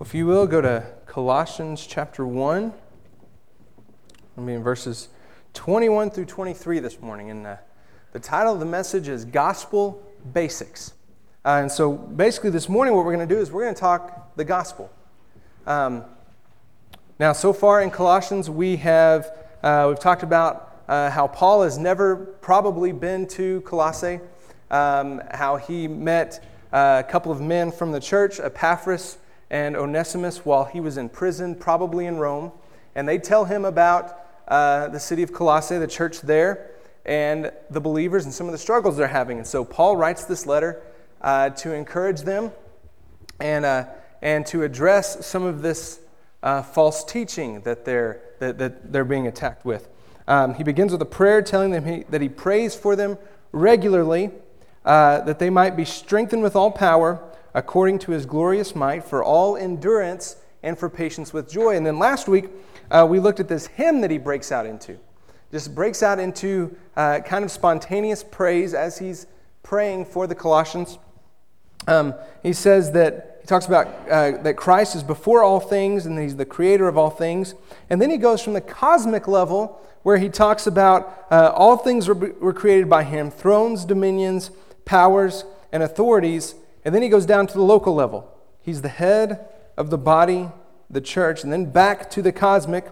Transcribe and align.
If 0.00 0.14
you 0.14 0.26
will, 0.26 0.46
go 0.46 0.60
to 0.60 0.86
Colossians 1.06 1.84
chapter 1.84 2.24
1. 2.24 2.72
I 4.36 4.40
mean, 4.40 4.62
verses 4.62 5.08
21 5.54 6.10
through 6.10 6.26
23 6.26 6.78
this 6.78 7.00
morning. 7.00 7.30
And 7.30 7.44
uh, 7.44 7.56
the 8.12 8.20
title 8.20 8.54
of 8.54 8.60
the 8.60 8.64
message 8.64 9.08
is 9.08 9.24
Gospel 9.24 10.00
Basics. 10.32 10.92
Uh, 11.44 11.58
and 11.62 11.72
so 11.72 11.92
basically, 11.92 12.50
this 12.50 12.68
morning, 12.68 12.94
what 12.94 13.04
we're 13.04 13.12
going 13.12 13.28
to 13.28 13.34
do 13.34 13.40
is 13.40 13.50
we're 13.50 13.64
going 13.64 13.74
to 13.74 13.80
talk 13.80 14.36
the 14.36 14.44
gospel. 14.44 14.88
Um, 15.66 16.04
now, 17.18 17.32
so 17.32 17.52
far 17.52 17.82
in 17.82 17.90
Colossians, 17.90 18.48
we 18.48 18.76
have 18.76 19.36
uh, 19.64 19.86
we've 19.88 19.98
talked 19.98 20.22
about 20.22 20.76
uh, 20.86 21.10
how 21.10 21.26
Paul 21.26 21.64
has 21.64 21.76
never 21.76 22.14
probably 22.40 22.92
been 22.92 23.26
to 23.30 23.62
Colossae, 23.62 24.20
um, 24.70 25.20
how 25.32 25.56
he 25.56 25.88
met 25.88 26.44
uh, 26.72 27.02
a 27.04 27.10
couple 27.10 27.32
of 27.32 27.40
men 27.40 27.72
from 27.72 27.90
the 27.90 28.00
church, 28.00 28.38
Epaphras 28.38 29.18
and 29.50 29.76
Onesimus 29.76 30.44
while 30.44 30.64
he 30.64 30.80
was 30.80 30.96
in 30.96 31.08
prison, 31.08 31.54
probably 31.54 32.06
in 32.06 32.16
Rome. 32.18 32.52
And 32.94 33.08
they 33.08 33.18
tell 33.18 33.44
him 33.44 33.64
about 33.64 34.18
uh, 34.48 34.88
the 34.88 35.00
city 35.00 35.22
of 35.22 35.32
Colossae, 35.32 35.78
the 35.78 35.86
church 35.86 36.20
there, 36.20 36.70
and 37.04 37.50
the 37.70 37.80
believers 37.80 38.24
and 38.24 38.34
some 38.34 38.46
of 38.46 38.52
the 38.52 38.58
struggles 38.58 38.96
they're 38.96 39.08
having. 39.08 39.38
And 39.38 39.46
so 39.46 39.64
Paul 39.64 39.96
writes 39.96 40.24
this 40.24 40.46
letter 40.46 40.82
uh, 41.20 41.50
to 41.50 41.72
encourage 41.72 42.22
them 42.22 42.52
and, 43.40 43.64
uh, 43.64 43.86
and 44.20 44.46
to 44.46 44.62
address 44.62 45.26
some 45.26 45.44
of 45.44 45.62
this 45.62 46.00
uh, 46.42 46.62
false 46.62 47.04
teaching 47.04 47.60
that 47.62 47.84
they're, 47.84 48.20
that, 48.40 48.58
that 48.58 48.92
they're 48.92 49.04
being 49.04 49.26
attacked 49.26 49.64
with. 49.64 49.88
Um, 50.26 50.54
he 50.54 50.62
begins 50.62 50.92
with 50.92 51.00
a 51.00 51.06
prayer 51.06 51.40
telling 51.40 51.70
them 51.70 51.84
he, 51.84 52.04
that 52.10 52.20
he 52.20 52.28
prays 52.28 52.74
for 52.74 52.94
them 52.94 53.16
regularly, 53.52 54.30
uh, 54.84 55.22
that 55.22 55.38
they 55.38 55.50
might 55.50 55.76
be 55.76 55.84
strengthened 55.84 56.42
with 56.42 56.54
all 56.54 56.70
power 56.70 57.22
according 57.54 57.98
to 58.00 58.12
his 58.12 58.26
glorious 58.26 58.74
might, 58.74 59.04
for 59.04 59.22
all 59.22 59.56
endurance 59.56 60.36
and 60.62 60.78
for 60.78 60.88
patience 60.88 61.32
with 61.32 61.50
joy. 61.50 61.76
And 61.76 61.86
then 61.86 61.98
last 61.98 62.28
week, 62.28 62.46
uh, 62.90 63.06
we 63.08 63.20
looked 63.20 63.40
at 63.40 63.48
this 63.48 63.66
hymn 63.66 64.00
that 64.00 64.10
he 64.10 64.18
breaks 64.18 64.50
out 64.52 64.66
into. 64.66 64.98
Just 65.50 65.74
breaks 65.74 66.02
out 66.02 66.18
into 66.18 66.76
uh, 66.96 67.20
kind 67.20 67.44
of 67.44 67.50
spontaneous 67.50 68.22
praise 68.22 68.74
as 68.74 68.98
he's 68.98 69.26
praying 69.62 70.04
for 70.04 70.26
the 70.26 70.34
Colossians. 70.34 70.98
Um, 71.86 72.14
he 72.42 72.52
says 72.52 72.92
that 72.92 73.38
he 73.40 73.46
talks 73.46 73.66
about 73.66 73.86
uh, 74.10 74.42
that 74.42 74.56
Christ 74.56 74.94
is 74.94 75.02
before 75.02 75.42
all 75.42 75.60
things 75.60 76.04
and 76.04 76.18
he's 76.18 76.36
the 76.36 76.44
creator 76.44 76.86
of 76.86 76.98
all 76.98 77.10
things. 77.10 77.54
And 77.88 78.00
then 78.00 78.10
he 78.10 78.18
goes 78.18 78.42
from 78.42 78.52
the 78.52 78.60
cosmic 78.60 79.26
level 79.26 79.80
where 80.02 80.18
he 80.18 80.28
talks 80.28 80.66
about 80.66 81.26
uh, 81.30 81.50
all 81.54 81.76
things 81.76 82.08
were, 82.08 82.14
were 82.14 82.52
created 82.52 82.90
by 82.90 83.04
him 83.04 83.30
thrones, 83.30 83.84
dominions, 83.84 84.50
powers, 84.84 85.44
and 85.72 85.82
authorities 85.82 86.54
and 86.84 86.94
then 86.94 87.02
he 87.02 87.08
goes 87.08 87.26
down 87.26 87.46
to 87.46 87.54
the 87.54 87.62
local 87.62 87.94
level. 87.94 88.32
He's 88.60 88.82
the 88.82 88.88
head 88.88 89.46
of 89.76 89.90
the 89.90 89.98
body, 89.98 90.48
the 90.90 91.00
church, 91.00 91.42
and 91.42 91.52
then 91.52 91.66
back 91.70 92.10
to 92.10 92.22
the 92.22 92.32
cosmic 92.32 92.86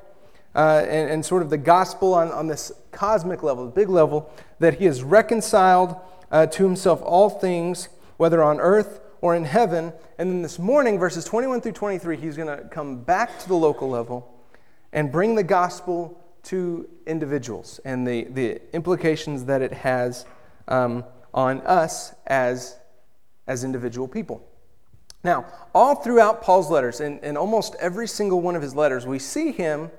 uh, 0.55 0.85
and, 0.89 1.11
and, 1.11 1.25
sort 1.25 1.43
of 1.43 1.51
the 1.51 1.59
gospel 1.59 2.15
on, 2.15 2.33
on 2.33 2.47
this 2.47 2.73
cosmic 2.91 3.43
level, 3.43 3.67
the 3.67 3.71
big 3.71 3.91
level, 3.91 4.31
that 4.59 4.79
he 4.79 4.87
has 4.87 5.03
reconciled 5.03 5.95
uh, 6.31 6.47
to 6.47 6.65
himself 6.65 7.03
all 7.03 7.29
things, 7.29 7.91
whether 8.17 8.43
on 8.43 8.59
earth 8.59 9.01
or 9.21 9.37
in 9.37 9.45
heaven. 9.45 9.93
And 10.19 10.31
then 10.31 10.43
this 10.43 10.59
morning, 10.59 10.99
verses 10.99 11.27
21 11.27 11.61
through 11.61 11.73
23, 11.73 12.17
he's 12.17 12.37
going 12.37 12.57
to 12.57 12.65
come 12.69 13.03
back 13.03 13.39
to 13.41 13.49
the 13.49 13.55
local 13.55 13.91
level 13.91 14.33
and 14.95 15.13
bring 15.13 15.35
the 15.35 15.43
gospel 15.43 16.19
to 16.45 16.89
individuals 17.07 17.81
and 17.85 18.07
the, 18.07 18.25
the 18.25 18.63
implications 18.73 19.45
that 19.45 19.61
it 19.61 19.73
has 19.73 20.25
um, 20.69 21.05
on 21.35 21.61
us 21.63 22.15
as 22.27 22.77
as 23.47 23.65
individual 23.65 24.09
people. 24.09 24.47
Now, 25.25 25.47
all 25.75 25.97
throughout 25.97 26.43
Paul's 26.43 26.71
letters, 26.71 27.01
in, 27.01 27.19
in 27.21 27.37
almost 27.37 27.75
every 27.81 28.07
single 28.07 28.41
one 28.41 28.55
of 28.55 28.63
his 28.63 28.75
letters, 28.75 29.07
we 29.07 29.19
see 29.19 29.51
him 29.51 29.91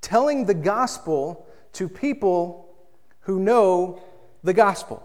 telling 0.00 0.46
the 0.46 0.54
gospel 0.54 1.46
to 1.72 1.88
people 1.88 2.68
who 3.20 3.40
know 3.40 4.00
the 4.42 4.52
gospel. 4.52 5.02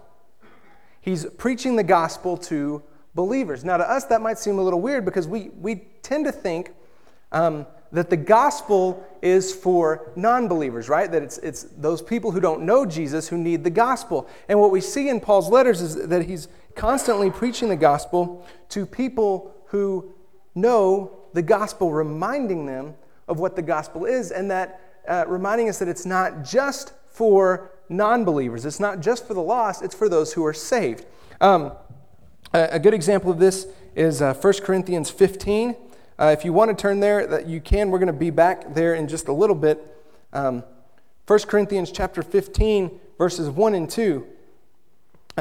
He's 1.00 1.24
preaching 1.24 1.76
the 1.76 1.82
gospel 1.82 2.36
to 2.36 2.82
believers. 3.14 3.64
Now, 3.64 3.78
to 3.78 3.90
us, 3.90 4.04
that 4.04 4.20
might 4.20 4.38
seem 4.38 4.58
a 4.58 4.62
little 4.62 4.80
weird 4.80 5.04
because 5.04 5.26
we, 5.26 5.48
we 5.60 5.76
tend 6.02 6.26
to 6.26 6.32
think 6.32 6.72
um, 7.32 7.66
that 7.92 8.10
the 8.10 8.16
gospel 8.16 9.04
is 9.22 9.52
for 9.54 10.12
non 10.16 10.48
believers, 10.48 10.88
right? 10.88 11.10
That 11.10 11.22
it's, 11.22 11.38
it's 11.38 11.64
those 11.76 12.02
people 12.02 12.30
who 12.30 12.40
don't 12.40 12.62
know 12.62 12.86
Jesus 12.86 13.28
who 13.28 13.38
need 13.38 13.64
the 13.64 13.70
gospel. 13.70 14.28
And 14.48 14.60
what 14.60 14.70
we 14.70 14.80
see 14.80 15.08
in 15.08 15.20
Paul's 15.20 15.48
letters 15.48 15.80
is 15.80 16.06
that 16.08 16.26
he's 16.26 16.48
constantly 16.74 17.30
preaching 17.30 17.68
the 17.68 17.76
gospel 17.76 18.46
to 18.70 18.86
people 18.86 19.54
who 19.66 20.12
know 20.54 21.18
the 21.32 21.42
gospel, 21.42 21.92
reminding 21.92 22.66
them 22.66 22.94
of 23.28 23.38
what 23.38 23.56
the 23.56 23.62
gospel 23.62 24.04
is, 24.04 24.30
and 24.30 24.50
that 24.50 24.80
uh, 25.08 25.24
reminding 25.26 25.68
us 25.68 25.78
that 25.78 25.88
it's 25.88 26.06
not 26.06 26.44
just 26.44 26.92
for 27.08 27.72
non 27.88 28.24
believers, 28.24 28.64
it's 28.64 28.80
not 28.80 29.00
just 29.00 29.26
for 29.26 29.34
the 29.34 29.42
lost, 29.42 29.82
it's 29.82 29.94
for 29.94 30.08
those 30.08 30.32
who 30.32 30.44
are 30.44 30.54
saved. 30.54 31.06
Um, 31.40 31.72
a, 32.52 32.68
a, 32.72 32.78
good 32.78 32.94
example 32.94 33.30
of 33.30 33.38
this 33.38 33.66
is 33.94 34.20
uh, 34.20 34.34
1 34.34 34.52
Corinthians 34.62 35.10
15. 35.10 35.76
Uh, 36.18 36.34
if 36.36 36.44
you 36.44 36.52
want 36.52 36.76
to 36.76 36.80
turn 36.80 37.00
there, 37.00 37.26
that 37.26 37.46
you 37.46 37.60
can. 37.60 37.90
We're 37.90 37.98
going 37.98 38.08
to 38.08 38.12
be 38.12 38.30
back 38.30 38.74
there 38.74 38.94
in 38.94 39.08
just 39.08 39.28
a 39.28 39.32
little 39.32 39.56
bit. 39.56 39.96
Um, 40.32 40.64
1 41.26 41.38
Corinthians 41.40 41.90
chapter 41.90 42.22
15, 42.22 42.90
verses 43.16 43.48
1 43.48 43.74
and 43.74 43.88
2. 43.88 44.26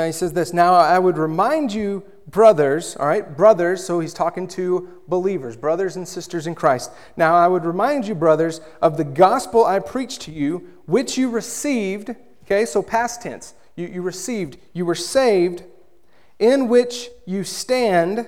He 0.06 0.12
says 0.12 0.34
this 0.34 0.54
Now 0.54 0.74
I 0.74 1.00
would 1.00 1.18
remind 1.18 1.74
you, 1.74 2.04
brothers, 2.28 2.96
all 2.96 3.08
right, 3.08 3.36
brothers, 3.36 3.86
so 3.86 4.00
he's 4.00 4.14
talking 4.14 4.48
to 4.50 4.90
believers, 5.08 5.58
brothers 5.58 5.96
and 5.96 6.08
sisters 6.08 6.48
in 6.48 6.56
Christ. 6.56 6.92
Now 7.18 7.36
I 7.36 7.48
would 7.48 7.66
remind 7.66 8.08
you, 8.08 8.16
brothers, 8.16 8.62
of 8.82 8.98
the 8.98 9.04
gospel 9.04 9.66
I 9.66 9.80
preached 9.80 10.22
to 10.22 10.32
you, 10.32 10.70
which 10.86 11.18
you 11.18 11.30
received, 11.30 12.16
okay, 12.44 12.66
so 12.66 12.82
past 12.82 13.22
tense. 13.22 13.54
You, 13.76 13.88
you 13.88 14.02
received, 14.02 14.58
you 14.74 14.86
were 14.86 14.96
saved, 14.96 15.64
in 16.38 16.68
which 16.68 17.10
you 17.26 17.44
stand. 17.44 18.28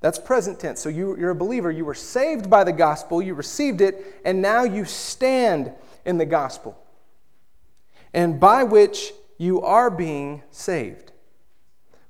That's 0.00 0.18
present 0.18 0.60
tense. 0.60 0.80
So 0.80 0.88
you, 0.88 1.16
you're 1.16 1.30
a 1.30 1.34
believer. 1.34 1.70
You 1.70 1.84
were 1.84 1.94
saved 1.94 2.48
by 2.48 2.64
the 2.64 2.72
gospel, 2.72 3.20
you 3.20 3.34
received 3.34 3.80
it, 3.80 4.20
and 4.24 4.40
now 4.40 4.64
you 4.64 4.84
stand 4.84 5.72
in 6.04 6.18
the 6.18 6.26
gospel. 6.26 6.78
And 8.12 8.40
by 8.40 8.64
which 8.64 9.12
you 9.40 9.62
are 9.62 9.90
being 9.90 10.42
saved. 10.50 11.12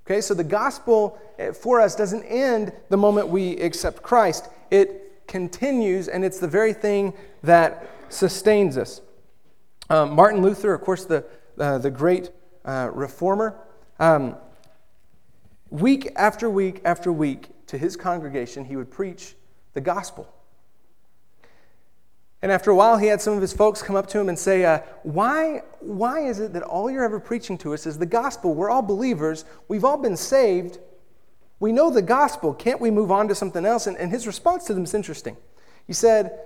Okay, 0.05 0.21
so 0.21 0.35
the 0.35 0.43
gospel 0.43 1.17
eh, 1.39 1.53
for 1.53 1.81
us 1.81 1.95
doesn't 1.95 2.25
end 2.25 2.73
the 2.89 2.97
moment 2.97 3.29
we 3.29 3.53
accept 3.59 4.03
Christ, 4.03 4.49
it 4.73 5.27
continues, 5.29 6.09
and 6.09 6.25
it's 6.25 6.41
the 6.41 6.49
very 6.49 6.73
thing 6.73 7.15
that 7.45 7.89
sustains 8.09 8.77
us. 8.77 9.01
Um, 9.89 10.17
Martin 10.17 10.43
Luther, 10.43 10.75
of 10.75 10.81
course, 10.81 11.05
the, 11.05 11.25
uh, 11.57 11.79
the 11.79 11.91
great 11.91 12.31
uh, 12.65 12.91
reformer, 12.93 13.57
um, 14.01 14.35
week 15.71 16.11
after 16.17 16.51
week 16.51 16.81
after 16.85 17.13
week 17.13 17.51
to 17.69 17.79
his 17.79 17.97
congregation, 17.97 18.65
he 18.65 18.75
would 18.75 18.91
preach 18.91 19.37
the 19.75 19.81
gospel. 19.81 20.35
And 22.43 22.51
after 22.51 22.71
a 22.71 22.75
while, 22.75 22.97
he 22.97 23.07
had 23.07 23.21
some 23.21 23.35
of 23.35 23.43
his 23.43 23.53
folks 23.53 23.83
come 23.83 23.97
up 23.97 24.07
to 24.09 24.19
him 24.19 24.29
and 24.29 24.39
say, 24.39 24.65
uh, 24.65 24.81
why, 25.03 25.63
why 25.81 26.21
is 26.21 26.41
it 26.41 26.55
that 26.55 26.63
all 26.63 26.91
you're 26.91 27.05
ever 27.05 27.21
preaching 27.21 27.59
to 27.59 27.75
us 27.75 27.87
is 27.87 27.99
the 27.99 28.07
gospel? 28.07 28.55
We're 28.55 28.71
all 28.71 28.83
believers. 28.83 29.45
We've 29.69 29.85
all 29.85 29.99
been 29.99 30.17
saved. 30.17 30.79
We 31.59 31.73
know 31.73 31.91
the 31.91 32.01
gospel. 32.01 32.55
Can't 32.55 32.81
we 32.81 32.91
move 32.91 33.11
on 33.11 33.29
to 33.29 33.35
something 33.35 33.67
else? 33.67 33.87
And, 33.87 33.97
and 33.99 34.11
his 34.11 34.27
response 34.27 34.65
to 34.65 34.75
them 34.75 34.85
is 34.85 34.95
interesting. 34.95 35.37
He 35.87 35.93
said, 35.93 36.39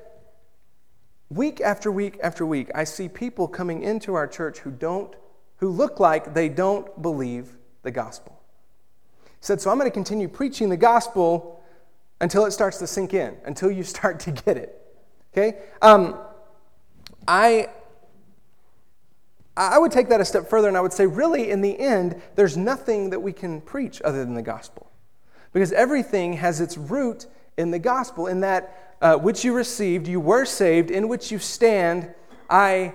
Week 1.31 1.60
after 1.60 1.91
week 1.91 2.19
after 2.22 2.44
week, 2.44 2.71
I 2.75 2.84
see 2.84 3.09
people 3.09 3.49
coming 3.49 3.82
into 3.82 4.15
our 4.15 4.26
church 4.26 4.59
who 4.59 4.71
don't, 4.71 5.15
who 5.56 5.69
look 5.69 5.99
like 6.00 6.34
they 6.34 6.49
don't 6.49 7.00
believe 7.00 7.56
the 7.82 7.91
gospel. 7.91 8.41
He 9.25 9.31
said, 9.41 9.61
So 9.61 9.71
I'm 9.71 9.78
going 9.78 9.91
to 9.91 9.94
continue 9.94 10.28
preaching 10.28 10.69
the 10.69 10.76
gospel 10.76 11.62
until 12.21 12.47
it 12.47 12.50
starts 12.50 12.78
to 12.78 12.87
sink 12.87 13.15
in, 13.15 13.37
until 13.44 13.71
you 13.71 13.84
start 13.84 14.19
to 14.20 14.32
get 14.32 14.56
it. 14.56 14.83
Okay? 15.36 15.58
Um, 15.82 16.16
I, 17.26 17.69
I 19.56 19.78
would 19.78 19.90
take 19.90 20.08
that 20.10 20.20
a 20.20 20.25
step 20.25 20.48
further 20.48 20.69
and 20.69 20.76
I 20.76 20.81
would 20.81 20.92
say, 20.92 21.06
really, 21.06 21.50
in 21.50 21.60
the 21.60 21.78
end, 21.78 22.22
there's 22.36 22.56
nothing 22.56 23.10
that 23.10 23.20
we 23.20 23.32
can 23.32 23.60
preach 23.60 24.00
other 24.04 24.25
than 24.25 24.34
the 24.34 24.42
gospel. 24.42 24.90
Because 25.52 25.72
everything 25.72 26.34
has 26.34 26.60
its 26.60 26.78
root 26.78 27.26
in 27.56 27.72
the 27.72 27.78
gospel, 27.81 28.28
in 28.28 28.40
that 28.40 28.96
uh, 29.00 29.16
which 29.16 29.44
you 29.44 29.52
received, 29.52 30.06
you 30.06 30.20
were 30.20 30.44
saved, 30.44 30.90
in 30.90 31.08
which 31.08 31.32
you 31.32 31.38
stand, 31.38 32.12
I 32.48 32.94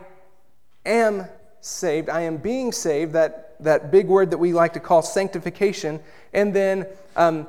am 0.85 1.25
saved, 1.59 2.09
I 2.09 2.21
am 2.21 2.37
being 2.37 2.71
saved, 2.71 3.13
that, 3.13 3.55
that 3.59 3.91
big 3.91 4.07
word 4.07 4.31
that 4.31 4.37
we 4.37 4.53
like 4.53 4.73
to 4.73 4.79
call 4.79 5.01
sanctification, 5.01 5.99
and 6.33 6.53
then 6.53 6.87
um, 7.15 7.47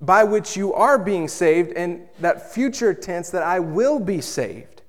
by 0.00 0.24
which 0.24 0.56
you 0.56 0.74
are 0.74 0.98
being 0.98 1.28
saved, 1.28 1.72
and 1.72 2.06
that 2.20 2.52
future 2.52 2.92
tense 2.92 3.30
that 3.30 3.42
I 3.42 3.60
will 3.60 3.98
be 3.98 4.20
saved. 4.20 4.82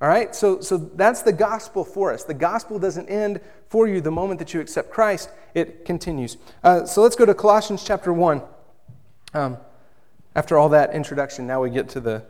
All 0.00 0.08
right? 0.08 0.34
So, 0.34 0.60
so 0.60 0.76
that's 0.76 1.22
the 1.22 1.32
gospel 1.32 1.84
for 1.84 2.12
us. 2.12 2.24
The 2.24 2.34
gospel 2.34 2.78
doesn't 2.78 3.08
end 3.08 3.40
for 3.68 3.86
you 3.86 4.00
the 4.00 4.10
moment 4.10 4.38
that 4.38 4.54
you 4.54 4.60
accept 4.60 4.90
Christ, 4.90 5.30
it 5.54 5.84
continues. 5.84 6.38
Uh, 6.62 6.84
so 6.86 7.02
let's 7.02 7.16
go 7.16 7.26
to 7.26 7.34
Colossians 7.34 7.84
chapter 7.84 8.12
1. 8.12 8.42
Um, 9.34 9.58
after 10.34 10.56
all 10.56 10.68
that 10.70 10.94
introduction, 10.94 11.46
now 11.46 11.62
we 11.62 11.70
get 11.70 11.88
to 11.90 12.00
the, 12.00 12.24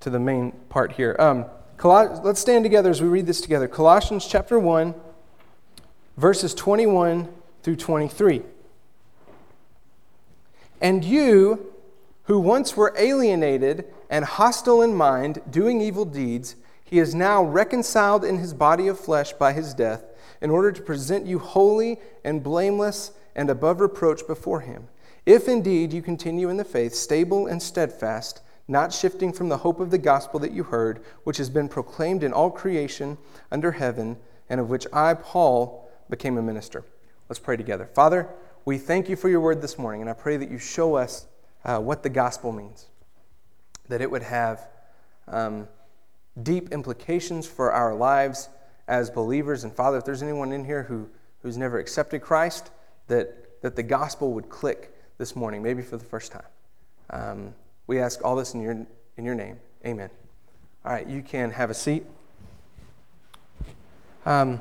to 0.00 0.10
the 0.10 0.20
main 0.20 0.52
part 0.68 0.92
here. 0.92 1.16
Um, 1.18 1.46
Coloss- 1.76 2.22
let's 2.22 2.40
stand 2.40 2.64
together 2.64 2.90
as 2.90 3.02
we 3.02 3.08
read 3.08 3.26
this 3.26 3.40
together. 3.40 3.66
Colossians 3.66 4.26
chapter 4.26 4.58
1, 4.58 4.94
verses 6.16 6.54
21 6.54 7.28
through 7.62 7.76
23. 7.76 8.42
And 10.80 11.04
you, 11.04 11.73
who 12.24 12.38
once 12.38 12.76
were 12.76 12.94
alienated 12.96 13.84
and 14.10 14.24
hostile 14.24 14.82
in 14.82 14.94
mind, 14.94 15.40
doing 15.50 15.80
evil 15.80 16.04
deeds, 16.04 16.56
he 16.84 16.98
is 16.98 17.14
now 17.14 17.42
reconciled 17.42 18.24
in 18.24 18.38
his 18.38 18.54
body 18.54 18.88
of 18.88 18.98
flesh 18.98 19.32
by 19.32 19.52
his 19.52 19.74
death, 19.74 20.04
in 20.40 20.50
order 20.50 20.70
to 20.70 20.82
present 20.82 21.26
you 21.26 21.38
holy 21.38 21.98
and 22.24 22.42
blameless 22.42 23.12
and 23.34 23.50
above 23.50 23.80
reproach 23.80 24.26
before 24.26 24.60
him. 24.60 24.88
If 25.26 25.48
indeed 25.48 25.92
you 25.92 26.02
continue 26.02 26.48
in 26.48 26.56
the 26.56 26.64
faith, 26.64 26.94
stable 26.94 27.46
and 27.46 27.62
steadfast, 27.62 28.40
not 28.68 28.92
shifting 28.92 29.32
from 29.32 29.48
the 29.48 29.58
hope 29.58 29.80
of 29.80 29.90
the 29.90 29.98
gospel 29.98 30.40
that 30.40 30.52
you 30.52 30.64
heard, 30.64 31.02
which 31.24 31.38
has 31.38 31.50
been 31.50 31.68
proclaimed 31.68 32.22
in 32.22 32.32
all 32.32 32.50
creation 32.50 33.18
under 33.50 33.72
heaven, 33.72 34.16
and 34.48 34.60
of 34.60 34.70
which 34.70 34.86
I, 34.92 35.14
Paul, 35.14 35.90
became 36.08 36.38
a 36.38 36.42
minister. 36.42 36.84
Let's 37.28 37.38
pray 37.38 37.56
together. 37.56 37.86
Father, 37.94 38.28
we 38.64 38.78
thank 38.78 39.08
you 39.08 39.16
for 39.16 39.28
your 39.28 39.40
word 39.40 39.60
this 39.60 39.78
morning, 39.78 40.00
and 40.00 40.10
I 40.10 40.14
pray 40.14 40.36
that 40.36 40.50
you 40.50 40.58
show 40.58 40.94
us 40.94 41.26
uh, 41.64 41.78
what 41.78 42.02
the 42.02 42.10
gospel 42.10 42.52
means, 42.52 42.86
that 43.88 44.00
it 44.00 44.10
would 44.10 44.22
have 44.22 44.68
um, 45.28 45.68
deep 46.42 46.72
implications 46.72 47.46
for 47.46 47.72
our 47.72 47.94
lives 47.94 48.48
as 48.86 49.10
believers. 49.10 49.64
And 49.64 49.72
Father, 49.72 49.98
if 49.98 50.04
there's 50.04 50.22
anyone 50.22 50.52
in 50.52 50.64
here 50.64 50.82
who, 50.82 51.08
who's 51.42 51.56
never 51.56 51.78
accepted 51.78 52.20
Christ, 52.20 52.70
that, 53.08 53.60
that 53.62 53.76
the 53.76 53.82
gospel 53.82 54.32
would 54.32 54.48
click 54.48 54.94
this 55.18 55.36
morning, 55.36 55.62
maybe 55.62 55.82
for 55.82 55.96
the 55.96 56.04
first 56.04 56.32
time. 56.32 56.42
Um, 57.10 57.54
we 57.86 58.00
ask 58.00 58.24
all 58.24 58.36
this 58.36 58.54
in 58.54 58.60
your, 58.60 58.86
in 59.16 59.24
your 59.24 59.34
name. 59.34 59.58
Amen. 59.86 60.10
All 60.84 60.92
right, 60.92 61.06
you 61.06 61.22
can 61.22 61.50
have 61.50 61.70
a 61.70 61.74
seat. 61.74 62.04
Um, 64.26 64.60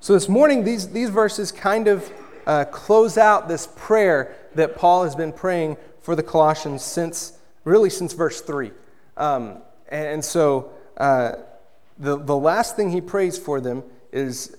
so 0.00 0.12
this 0.14 0.28
morning, 0.28 0.64
these, 0.64 0.88
these 0.90 1.10
verses 1.10 1.52
kind 1.52 1.88
of 1.88 2.10
uh, 2.46 2.64
close 2.66 3.18
out 3.18 3.48
this 3.48 3.68
prayer 3.76 4.36
that 4.54 4.76
Paul 4.76 5.04
has 5.04 5.14
been 5.14 5.32
praying 5.32 5.76
for 6.00 6.14
the 6.16 6.22
Colossians 6.22 6.82
since, 6.82 7.38
really, 7.64 7.90
since 7.90 8.12
verse 8.12 8.40
3. 8.40 8.72
Um, 9.16 9.58
and, 9.88 10.24
so 10.24 10.72
uh, 10.96 11.32
the, 11.98 12.16
the 12.16 12.36
last 12.36 12.76
thing 12.76 12.90
he 12.90 13.00
prays 13.00 13.38
for 13.38 13.60
them 13.60 13.82
is, 14.12 14.56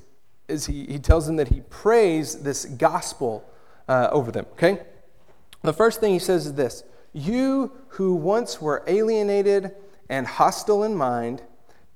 is 0.47 0.65
he, 0.65 0.85
he 0.85 0.99
tells 0.99 1.25
them 1.25 1.37
that 1.37 1.47
he 1.47 1.61
prays 1.69 2.41
this 2.43 2.65
gospel 2.65 3.43
uh, 3.87 4.09
over 4.11 4.31
them, 4.31 4.45
okay? 4.53 4.79
The 5.63 5.73
first 5.73 5.99
thing 5.99 6.13
he 6.13 6.19
says 6.19 6.45
is 6.45 6.53
this 6.53 6.83
You 7.13 7.71
who 7.89 8.15
once 8.15 8.61
were 8.61 8.83
alienated 8.87 9.71
and 10.09 10.27
hostile 10.27 10.83
in 10.83 10.95
mind, 10.95 11.41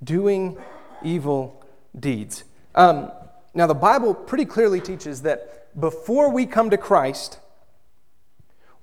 doing 0.03 0.57
evil 1.03 1.63
deeds. 1.99 2.43
Um, 2.73 3.11
now, 3.53 3.67
the 3.67 3.73
Bible 3.73 4.13
pretty 4.13 4.45
clearly 4.45 4.81
teaches 4.81 5.21
that 5.21 5.79
before 5.79 6.29
we 6.29 6.45
come 6.45 6.69
to 6.69 6.77
Christ, 6.77 7.39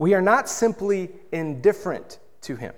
we 0.03 0.15
are 0.15 0.21
not 0.21 0.49
simply 0.49 1.11
indifferent 1.31 2.19
to 2.41 2.57
Him. 2.57 2.75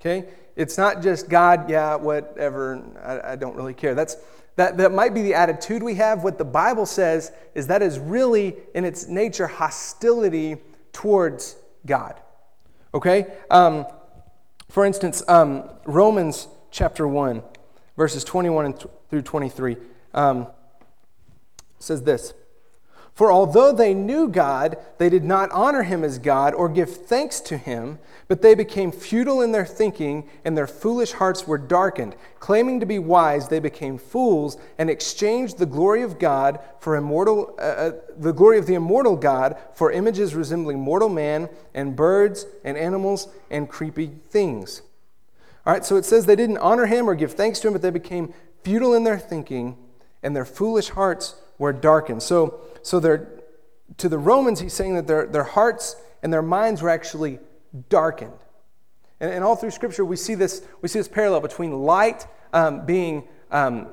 Okay? 0.00 0.26
It's 0.56 0.78
not 0.78 1.02
just 1.02 1.28
God, 1.28 1.68
yeah, 1.68 1.96
whatever, 1.96 2.82
I, 3.04 3.32
I, 3.32 3.36
don't 3.36 3.54
really 3.54 3.74
care. 3.74 3.94
That's, 3.94 4.16
that, 4.56 4.78
that 4.78 4.90
might 4.90 5.12
be 5.12 5.20
the 5.20 5.34
attitude 5.34 5.82
we 5.82 5.96
have. 5.96 6.24
What 6.24 6.38
the 6.38 6.46
Bible 6.46 6.86
says 6.86 7.30
is 7.54 7.66
that 7.66 7.82
is 7.82 7.98
really, 7.98 8.56
in 8.74 8.86
its 8.86 9.06
nature, 9.06 9.46
hostility 9.46 10.56
towards 10.94 11.56
God. 11.84 12.18
Okay? 12.94 13.26
Um, 13.50 13.84
for 14.70 14.86
instance, 14.86 15.22
um, 15.28 15.68
Romans 15.84 16.48
chapter 16.70 17.06
1, 17.06 17.42
verses 17.98 18.24
21 18.24 18.76
through 19.10 19.22
23 19.22 19.76
um, 20.14 20.46
says 21.78 22.02
this 22.02 22.32
For 23.14 23.30
although 23.30 23.72
they 23.72 23.92
knew 23.92 24.28
God, 24.28 24.78
they 24.98 25.10
did 25.10 25.24
not 25.24 25.50
honor 25.50 25.82
him 25.82 26.04
as 26.04 26.18
God 26.18 26.54
or 26.54 26.68
give 26.68 26.94
thanks 26.94 27.40
to 27.40 27.58
him, 27.58 27.98
but 28.28 28.40
they 28.40 28.54
became 28.54 28.92
futile 28.92 29.42
in 29.42 29.52
their 29.52 29.66
thinking, 29.66 30.28
and 30.44 30.56
their 30.56 30.66
foolish 30.66 31.12
hearts 31.12 31.46
were 31.46 31.58
darkened. 31.58 32.14
Claiming 32.38 32.80
to 32.80 32.86
be 32.86 32.98
wise, 32.98 33.48
they 33.48 33.60
became 33.60 33.98
fools 33.98 34.56
and 34.78 34.88
exchanged 34.88 35.58
the 35.58 35.66
glory 35.66 36.02
of 36.02 36.18
God 36.18 36.60
for 36.78 36.96
immortal, 36.96 37.54
uh, 37.58 37.62
uh, 37.62 37.92
the 38.16 38.32
glory 38.32 38.58
of 38.58 38.66
the 38.66 38.74
immortal 38.74 39.16
God 39.16 39.58
for 39.74 39.92
images 39.92 40.34
resembling 40.34 40.78
mortal 40.80 41.08
man 41.08 41.48
and 41.74 41.96
birds 41.96 42.46
and 42.64 42.78
animals 42.78 43.28
and 43.50 43.68
creepy 43.68 44.06
things. 44.06 44.82
All 45.66 45.74
right, 45.74 45.84
so 45.84 45.96
it 45.96 46.04
says 46.04 46.24
they 46.24 46.36
didn't 46.36 46.58
honor 46.58 46.86
him 46.86 47.10
or 47.10 47.14
give 47.14 47.34
thanks 47.34 47.58
to 47.60 47.68
him, 47.68 47.74
but 47.74 47.82
they 47.82 47.90
became 47.90 48.32
futile 48.62 48.94
in 48.94 49.04
their 49.04 49.18
thinking, 49.18 49.76
and 50.22 50.34
their 50.34 50.44
foolish 50.44 50.90
hearts 50.90 51.34
were 51.60 51.74
darkened. 51.74 52.22
So, 52.22 52.62
so 52.82 52.98
to 53.98 54.08
the 54.08 54.18
Romans, 54.18 54.60
he's 54.60 54.72
saying 54.72 54.94
that 54.94 55.06
their, 55.06 55.26
their 55.26 55.44
hearts 55.44 55.94
and 56.22 56.32
their 56.32 56.42
minds 56.42 56.80
were 56.80 56.88
actually 56.88 57.38
darkened. 57.90 58.32
And, 59.20 59.30
and 59.30 59.44
all 59.44 59.54
through 59.54 59.70
Scripture, 59.70 60.04
we 60.04 60.16
see 60.16 60.34
this, 60.34 60.62
we 60.80 60.88
see 60.88 60.98
this 60.98 61.06
parallel 61.06 61.42
between 61.42 61.72
light 61.82 62.26
um, 62.54 62.86
being, 62.86 63.28
um, 63.50 63.88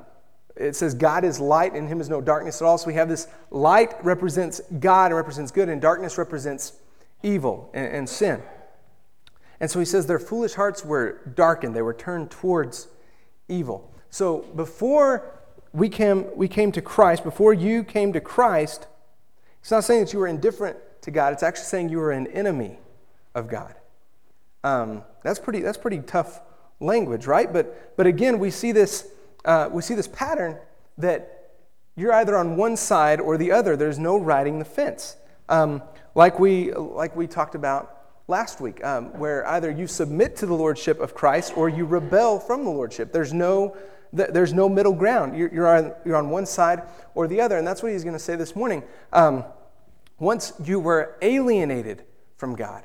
it 0.55 0.77
says 0.77 0.93
God 0.93 1.25
is 1.25 1.41
light, 1.41 1.73
and 1.73 1.89
him 1.89 1.99
is 1.99 2.09
no 2.09 2.21
darkness 2.21 2.61
at 2.61 2.65
all. 2.65 2.77
So 2.77 2.87
we 2.87 2.93
have 2.93 3.09
this 3.09 3.27
light 3.51 3.93
represents 4.03 4.61
God 4.79 5.11
represents 5.11 5.51
good, 5.51 5.67
and 5.67 5.81
darkness 5.81 6.17
represents 6.17 6.71
evil 7.21 7.69
and, 7.73 7.93
and 7.93 8.09
sin. 8.09 8.41
And 9.59 9.69
so 9.69 9.77
he 9.79 9.85
says 9.85 10.07
their 10.07 10.19
foolish 10.19 10.53
hearts 10.53 10.85
were 10.85 11.19
darkened, 11.35 11.75
they 11.75 11.81
were 11.81 11.93
turned 11.93 12.31
towards 12.31 12.87
evil. 13.49 13.93
So 14.09 14.39
before 14.55 15.36
we 15.77 15.89
came, 15.89 16.25
we 16.35 16.47
came 16.47 16.71
to 16.71 16.81
Christ, 16.81 17.23
before 17.23 17.53
you 17.53 17.83
came 17.83 18.11
to 18.13 18.19
Christ, 18.19 18.87
it's 19.61 19.69
not 19.69 19.83
saying 19.83 20.05
that 20.05 20.13
you 20.13 20.17
were 20.17 20.27
indifferent 20.27 20.75
to 21.01 21.11
God, 21.11 21.33
it's 21.33 21.43
actually 21.43 21.65
saying 21.65 21.89
you 21.89 21.99
were 21.99 22.11
an 22.11 22.25
enemy 22.27 22.79
of 23.35 23.47
God. 23.47 23.75
Um, 24.63 25.03
that's, 25.23 25.37
pretty, 25.37 25.59
that's 25.59 25.77
pretty 25.77 25.99
tough 25.99 26.41
language, 26.79 27.27
right? 27.27 27.53
But, 27.53 27.95
but 27.95 28.07
again, 28.07 28.39
we 28.39 28.49
see, 28.49 28.71
this, 28.71 29.07
uh, 29.45 29.69
we 29.71 29.83
see 29.83 29.93
this 29.93 30.07
pattern 30.07 30.57
that 30.97 31.51
you're 31.95 32.13
either 32.13 32.35
on 32.35 32.57
one 32.57 32.75
side 32.75 33.21
or 33.21 33.37
the 33.37 33.51
other. 33.51 33.77
There's 33.77 33.99
no 33.99 34.17
riding 34.17 34.57
the 34.57 34.65
fence. 34.65 35.15
Um, 35.47 35.83
like, 36.15 36.39
we, 36.39 36.73
like 36.73 37.15
we 37.15 37.27
talked 37.27 37.53
about 37.53 37.96
last 38.27 38.59
week, 38.61 38.83
um, 38.83 39.17
where 39.17 39.47
either 39.47 39.71
you 39.71 39.87
submit 39.87 40.35
to 40.37 40.45
the 40.45 40.53
lordship 40.53 40.99
of 40.99 41.13
Christ 41.13 41.55
or 41.55 41.69
you 41.69 41.85
rebel 41.85 42.39
from 42.39 42.63
the 42.63 42.69
lordship. 42.69 43.11
There's 43.11 43.33
no, 43.33 43.75
there's 44.11 44.53
no 44.53 44.67
middle 44.67 44.93
ground. 44.93 45.37
You're, 45.37 45.53
you're, 45.53 45.67
on, 45.67 45.93
you're 46.05 46.15
on 46.15 46.29
one 46.29 46.45
side 46.45 46.83
or 47.15 47.27
the 47.27 47.41
other. 47.41 47.57
And 47.57 47.65
that's 47.65 47.81
what 47.81 47.91
he's 47.91 48.03
going 48.03 48.15
to 48.15 48.19
say 48.19 48.35
this 48.35 48.55
morning. 48.55 48.83
Um, 49.13 49.45
once 50.19 50.53
you 50.63 50.79
were 50.79 51.15
alienated 51.21 52.03
from 52.37 52.55
God 52.55 52.83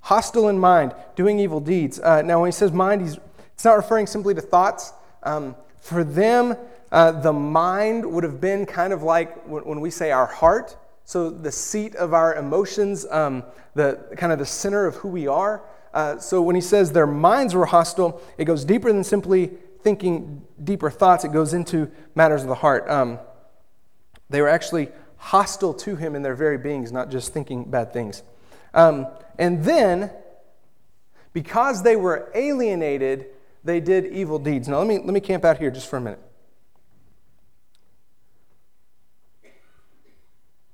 hostile 0.00 0.48
in 0.48 0.58
mind, 0.58 0.94
doing 1.14 1.38
evil 1.38 1.60
deeds. 1.60 2.00
Uh, 2.00 2.22
now, 2.22 2.40
when 2.40 2.48
he 2.48 2.52
says 2.52 2.72
mind, 2.72 3.02
he's, 3.02 3.18
it's 3.54 3.64
not 3.64 3.74
referring 3.74 4.06
simply 4.06 4.34
to 4.34 4.40
thoughts. 4.40 4.92
Um, 5.22 5.54
for 5.80 6.04
them, 6.04 6.56
uh, 6.90 7.12
the 7.12 7.32
mind 7.32 8.10
would 8.10 8.24
have 8.24 8.40
been 8.40 8.66
kind 8.66 8.92
of 8.92 9.02
like 9.02 9.46
when, 9.46 9.64
when, 9.64 9.80
we 9.80 9.90
say 9.90 10.10
our 10.10 10.26
heart, 10.26 10.76
so 11.10 11.28
the 11.28 11.50
seat 11.50 11.96
of 11.96 12.14
our 12.14 12.36
emotions, 12.36 13.04
um, 13.10 13.42
the 13.74 13.98
kind 14.16 14.32
of 14.32 14.38
the 14.38 14.46
center 14.46 14.86
of 14.86 14.94
who 14.94 15.08
we 15.08 15.26
are. 15.26 15.60
Uh, 15.92 16.18
so 16.18 16.40
when 16.40 16.54
he 16.54 16.60
says 16.60 16.92
their 16.92 17.04
minds 17.04 17.52
were 17.52 17.66
hostile, 17.66 18.22
it 18.38 18.44
goes 18.44 18.64
deeper 18.64 18.92
than 18.92 19.02
simply 19.02 19.50
thinking 19.82 20.42
deeper 20.62 20.88
thoughts. 20.88 21.24
It 21.24 21.32
goes 21.32 21.52
into 21.52 21.90
matters 22.14 22.42
of 22.42 22.48
the 22.48 22.54
heart. 22.54 22.88
Um, 22.88 23.18
they 24.28 24.40
were 24.40 24.48
actually 24.48 24.90
hostile 25.16 25.74
to 25.74 25.96
him 25.96 26.14
in 26.14 26.22
their 26.22 26.36
very 26.36 26.58
beings, 26.58 26.92
not 26.92 27.10
just 27.10 27.32
thinking 27.32 27.68
bad 27.68 27.92
things. 27.92 28.22
Um, 28.72 29.08
and 29.36 29.64
then, 29.64 30.12
because 31.32 31.82
they 31.82 31.96
were 31.96 32.30
alienated, 32.36 33.26
they 33.64 33.80
did 33.80 34.06
evil 34.06 34.38
deeds. 34.38 34.68
Now, 34.68 34.78
let 34.78 34.86
me, 34.86 34.98
let 34.98 35.12
me 35.12 35.18
camp 35.18 35.44
out 35.44 35.58
here 35.58 35.72
just 35.72 35.88
for 35.88 35.96
a 35.96 36.00
minute. 36.00 36.20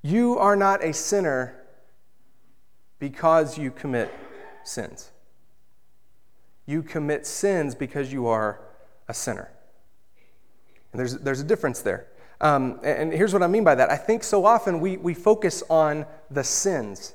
You 0.07 0.39
are 0.39 0.55
not 0.55 0.81
a 0.85 0.93
sinner 0.93 1.53
because 2.97 3.57
you 3.57 3.71
commit 3.71 4.09
sins. 4.63 5.11
You 6.65 6.81
commit 6.81 7.27
sins 7.27 7.75
because 7.75 8.13
you 8.13 8.27
are 8.27 8.61
a 9.09 9.13
sinner. 9.13 9.51
And 10.93 10.99
there's, 11.01 11.17
there's 11.17 11.41
a 11.41 11.43
difference 11.43 11.81
there. 11.81 12.07
Um, 12.39 12.79
and 12.83 13.11
here's 13.11 13.33
what 13.33 13.43
I 13.43 13.47
mean 13.47 13.65
by 13.65 13.75
that. 13.75 13.91
I 13.91 13.97
think 13.97 14.23
so 14.23 14.45
often 14.45 14.79
we, 14.79 14.95
we 14.95 15.13
focus 15.13 15.61
on 15.69 16.05
the 16.31 16.43
sins 16.45 17.13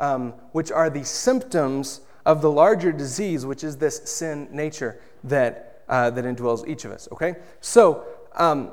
um, 0.00 0.32
which 0.50 0.72
are 0.72 0.90
the 0.90 1.04
symptoms 1.04 2.00
of 2.26 2.42
the 2.42 2.50
larger 2.50 2.90
disease, 2.90 3.46
which 3.46 3.62
is 3.62 3.76
this 3.76 4.02
sin 4.10 4.48
nature 4.50 5.00
that, 5.22 5.84
uh, 5.88 6.10
that 6.10 6.24
indwells 6.24 6.66
each 6.66 6.84
of 6.84 6.90
us, 6.90 7.06
okay? 7.12 7.36
So, 7.60 8.04
um, 8.34 8.72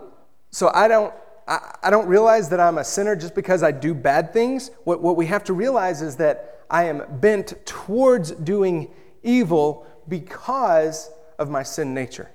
so 0.49 0.71
I 0.73 0.87
don't, 0.87 1.13
I, 1.47 1.75
I 1.83 1.89
don't 1.89 2.07
realize 2.07 2.49
that 2.49 2.59
I'm 2.59 2.77
a 2.77 2.83
sinner 2.83 3.15
just 3.15 3.35
because 3.35 3.63
I 3.63 3.71
do 3.71 3.93
bad 3.93 4.33
things. 4.33 4.71
What, 4.83 5.01
what 5.01 5.15
we 5.15 5.27
have 5.27 5.43
to 5.45 5.53
realize 5.53 6.01
is 6.01 6.17
that 6.17 6.65
I 6.69 6.85
am 6.85 7.03
bent 7.19 7.53
towards 7.65 8.31
doing 8.31 8.91
evil 9.23 9.85
because 10.07 11.09
of 11.39 11.49
my 11.49 11.63
sin 11.63 11.93
nature. 11.93 12.29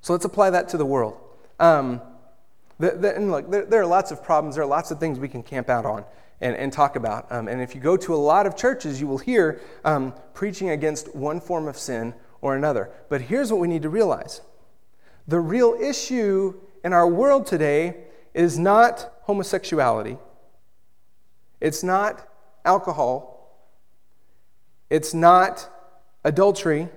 So 0.00 0.12
let's 0.12 0.24
apply 0.24 0.50
that 0.50 0.68
to 0.70 0.76
the 0.76 0.86
world. 0.86 1.18
Um, 1.58 2.00
the, 2.78 2.92
the, 2.92 3.16
and 3.16 3.30
look, 3.30 3.50
there, 3.50 3.64
there, 3.64 3.80
are 3.80 3.86
lots 3.86 4.10
of 4.10 4.22
problems, 4.22 4.56
there 4.56 4.64
are 4.64 4.68
lots 4.68 4.90
of 4.90 5.00
things 5.00 5.18
we 5.18 5.28
can 5.28 5.42
camp 5.42 5.70
out 5.70 5.86
on 5.86 6.04
and, 6.40 6.54
and 6.56 6.72
talk 6.72 6.96
about. 6.96 7.30
Um, 7.32 7.48
and 7.48 7.60
if 7.60 7.74
you 7.74 7.80
go 7.80 7.96
to 7.96 8.14
a 8.14 8.16
lot 8.16 8.46
of 8.46 8.56
churches, 8.56 9.00
you 9.00 9.06
will 9.06 9.18
hear 9.18 9.60
um, 9.84 10.14
preaching 10.34 10.70
against 10.70 11.14
one 11.14 11.40
form 11.40 11.66
of 11.66 11.78
sin 11.78 12.14
or 12.40 12.54
another. 12.54 12.90
But 13.08 13.22
here's 13.22 13.50
what 13.50 13.60
we 13.60 13.68
need 13.68 13.82
to 13.82 13.88
realize 13.88 14.42
the 15.28 15.40
real 15.40 15.76
issue 15.80 16.54
in 16.86 16.92
our 16.92 17.08
world 17.08 17.46
today 17.46 17.96
is 18.32 18.58
not 18.58 19.12
homosexuality, 19.22 20.16
it's 21.60 21.82
not 21.82 22.26
alcohol, 22.64 23.68
it's 24.88 25.12
not 25.12 25.68
adultery 26.24 26.88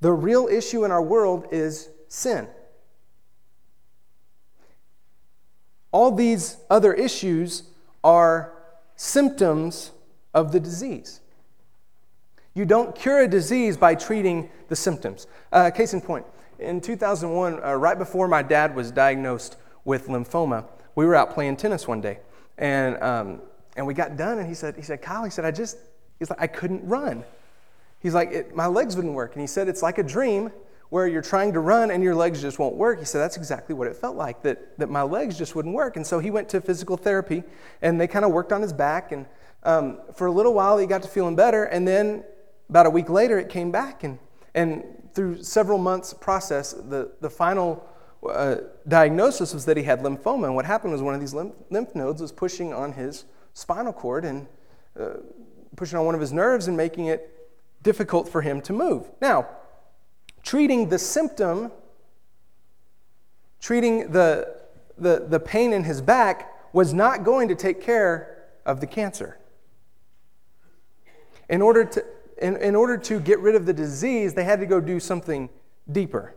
the 0.00 0.12
real 0.12 0.48
issue 0.48 0.84
in 0.84 0.90
our 0.90 1.02
world 1.02 1.46
is 1.52 1.90
sin. 2.08 2.48
All 5.92 6.10
these 6.10 6.56
other 6.68 6.92
issues 6.92 7.64
are 8.02 8.52
symptoms 8.96 9.92
of 10.34 10.50
the 10.50 10.58
disease. 10.58 11.20
You 12.54 12.64
don't 12.64 12.96
cure 12.96 13.20
a 13.20 13.28
disease 13.28 13.76
by 13.76 13.94
treating 13.94 14.50
the 14.68 14.76
symptoms. 14.76 15.28
Uh, 15.52 15.70
case 15.70 15.92
in 15.92 16.00
point, 16.00 16.26
in 16.60 16.80
2001, 16.80 17.62
uh, 17.62 17.74
right 17.74 17.98
before 17.98 18.28
my 18.28 18.42
dad 18.42 18.74
was 18.74 18.90
diagnosed 18.90 19.56
with 19.84 20.08
lymphoma, 20.08 20.64
we 20.94 21.06
were 21.06 21.14
out 21.14 21.32
playing 21.32 21.56
tennis 21.56 21.88
one 21.88 22.00
day, 22.00 22.18
and 22.58 23.02
um, 23.02 23.40
and 23.76 23.86
we 23.86 23.94
got 23.94 24.16
done, 24.16 24.38
and 24.38 24.48
he 24.48 24.54
said, 24.54 24.76
he 24.76 24.82
said, 24.82 25.00
Kyle, 25.00 25.24
he 25.24 25.30
said, 25.30 25.44
I 25.44 25.50
just, 25.50 25.78
he's 26.18 26.28
like, 26.30 26.40
I 26.40 26.46
couldn't 26.46 26.86
run. 26.86 27.24
He's 28.00 28.14
like, 28.14 28.54
my 28.54 28.66
legs 28.66 28.96
wouldn't 28.96 29.14
work. 29.14 29.32
And 29.34 29.40
he 29.40 29.46
said, 29.46 29.68
it's 29.68 29.82
like 29.82 29.98
a 29.98 30.02
dream 30.02 30.50
where 30.88 31.06
you're 31.06 31.22
trying 31.22 31.52
to 31.52 31.60
run 31.60 31.90
and 31.90 32.02
your 32.02 32.14
legs 32.14 32.42
just 32.42 32.58
won't 32.58 32.74
work. 32.74 32.98
He 32.98 33.04
said, 33.04 33.20
that's 33.20 33.36
exactly 33.36 33.74
what 33.74 33.86
it 33.86 33.94
felt 33.94 34.16
like, 34.16 34.42
that, 34.42 34.76
that 34.78 34.90
my 34.90 35.02
legs 35.02 35.38
just 35.38 35.54
wouldn't 35.54 35.74
work. 35.74 35.96
And 35.96 36.06
so 36.06 36.18
he 36.18 36.30
went 36.30 36.48
to 36.50 36.60
physical 36.60 36.96
therapy 36.96 37.44
and 37.80 38.00
they 38.00 38.06
kind 38.06 38.24
of 38.24 38.32
worked 38.32 38.52
on 38.52 38.60
his 38.60 38.72
back. 38.72 39.12
And 39.12 39.26
um, 39.62 40.00
for 40.14 40.26
a 40.26 40.32
little 40.32 40.52
while, 40.52 40.78
he 40.78 40.86
got 40.86 41.02
to 41.02 41.08
feeling 41.08 41.36
better. 41.36 41.64
And 41.64 41.86
then 41.86 42.24
about 42.68 42.86
a 42.86 42.90
week 42.90 43.08
later, 43.08 43.38
it 43.38 43.48
came 43.48 43.70
back. 43.70 44.02
And, 44.02 44.18
and 44.54 44.84
through 45.14 45.42
several 45.42 45.78
months' 45.78 46.12
process, 46.12 46.72
the, 46.72 47.12
the 47.20 47.30
final 47.30 47.86
uh, 48.28 48.56
diagnosis 48.86 49.54
was 49.54 49.64
that 49.64 49.76
he 49.76 49.82
had 49.82 50.00
lymphoma. 50.00 50.46
And 50.46 50.54
what 50.54 50.66
happened 50.66 50.92
was 50.92 51.02
one 51.02 51.14
of 51.14 51.20
these 51.20 51.34
lymph, 51.34 51.54
lymph 51.70 51.94
nodes 51.94 52.20
was 52.20 52.32
pushing 52.32 52.72
on 52.72 52.92
his 52.92 53.24
spinal 53.54 53.92
cord 53.92 54.24
and 54.24 54.46
uh, 54.98 55.14
pushing 55.76 55.98
on 55.98 56.06
one 56.06 56.14
of 56.14 56.20
his 56.20 56.32
nerves 56.32 56.68
and 56.68 56.76
making 56.76 57.06
it 57.06 57.50
difficult 57.82 58.28
for 58.28 58.42
him 58.42 58.60
to 58.62 58.72
move. 58.72 59.10
Now, 59.20 59.48
treating 60.42 60.88
the 60.88 60.98
symptom, 60.98 61.72
treating 63.60 64.12
the, 64.12 64.56
the, 64.98 65.26
the 65.28 65.40
pain 65.40 65.72
in 65.72 65.84
his 65.84 66.00
back, 66.00 66.52
was 66.72 66.92
not 66.92 67.24
going 67.24 67.48
to 67.48 67.54
take 67.54 67.80
care 67.80 68.44
of 68.66 68.80
the 68.80 68.86
cancer. 68.86 69.38
In 71.48 71.62
order 71.62 71.84
to, 71.84 72.04
in, 72.40 72.56
in 72.56 72.74
order 72.74 72.96
to 72.96 73.20
get 73.20 73.38
rid 73.40 73.54
of 73.54 73.66
the 73.66 73.72
disease, 73.72 74.34
they 74.34 74.44
had 74.44 74.60
to 74.60 74.66
go 74.66 74.80
do 74.80 75.00
something 75.00 75.48
deeper. 75.90 76.34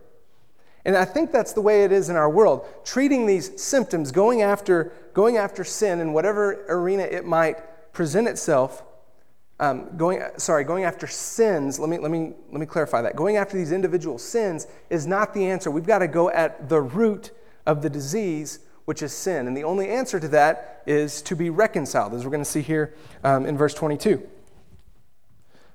And 0.84 0.96
I 0.96 1.04
think 1.04 1.32
that's 1.32 1.52
the 1.54 1.62
way 1.62 1.84
it 1.84 1.92
is 1.92 2.10
in 2.10 2.16
our 2.16 2.28
world. 2.28 2.66
Treating 2.84 3.26
these 3.26 3.60
symptoms, 3.60 4.12
going 4.12 4.42
after, 4.42 4.92
going 5.14 5.38
after 5.38 5.64
sin 5.64 6.00
in 6.00 6.12
whatever 6.12 6.66
arena 6.68 7.04
it 7.04 7.24
might 7.24 7.92
present 7.92 8.28
itself, 8.28 8.82
um, 9.60 9.96
going, 9.96 10.22
sorry, 10.36 10.64
going 10.64 10.84
after 10.84 11.06
sins, 11.06 11.78
let 11.78 11.88
me, 11.88 11.96
let, 11.98 12.10
me, 12.10 12.32
let 12.50 12.60
me 12.60 12.66
clarify 12.66 13.00
that. 13.02 13.16
Going 13.16 13.36
after 13.36 13.56
these 13.56 13.72
individual 13.72 14.18
sins 14.18 14.66
is 14.90 15.06
not 15.06 15.32
the 15.32 15.46
answer. 15.46 15.70
We've 15.70 15.86
got 15.86 16.00
to 16.00 16.08
go 16.08 16.28
at 16.30 16.68
the 16.68 16.80
root 16.80 17.30
of 17.64 17.80
the 17.80 17.88
disease, 17.88 18.58
which 18.84 19.02
is 19.02 19.12
sin. 19.12 19.46
And 19.46 19.56
the 19.56 19.64
only 19.64 19.88
answer 19.88 20.20
to 20.20 20.28
that 20.28 20.82
is 20.86 21.22
to 21.22 21.36
be 21.36 21.48
reconciled, 21.48 22.12
as 22.12 22.24
we're 22.24 22.30
going 22.30 22.44
to 22.44 22.50
see 22.50 22.60
here 22.60 22.94
um, 23.22 23.46
in 23.46 23.56
verse 23.56 23.72
22. 23.72 24.28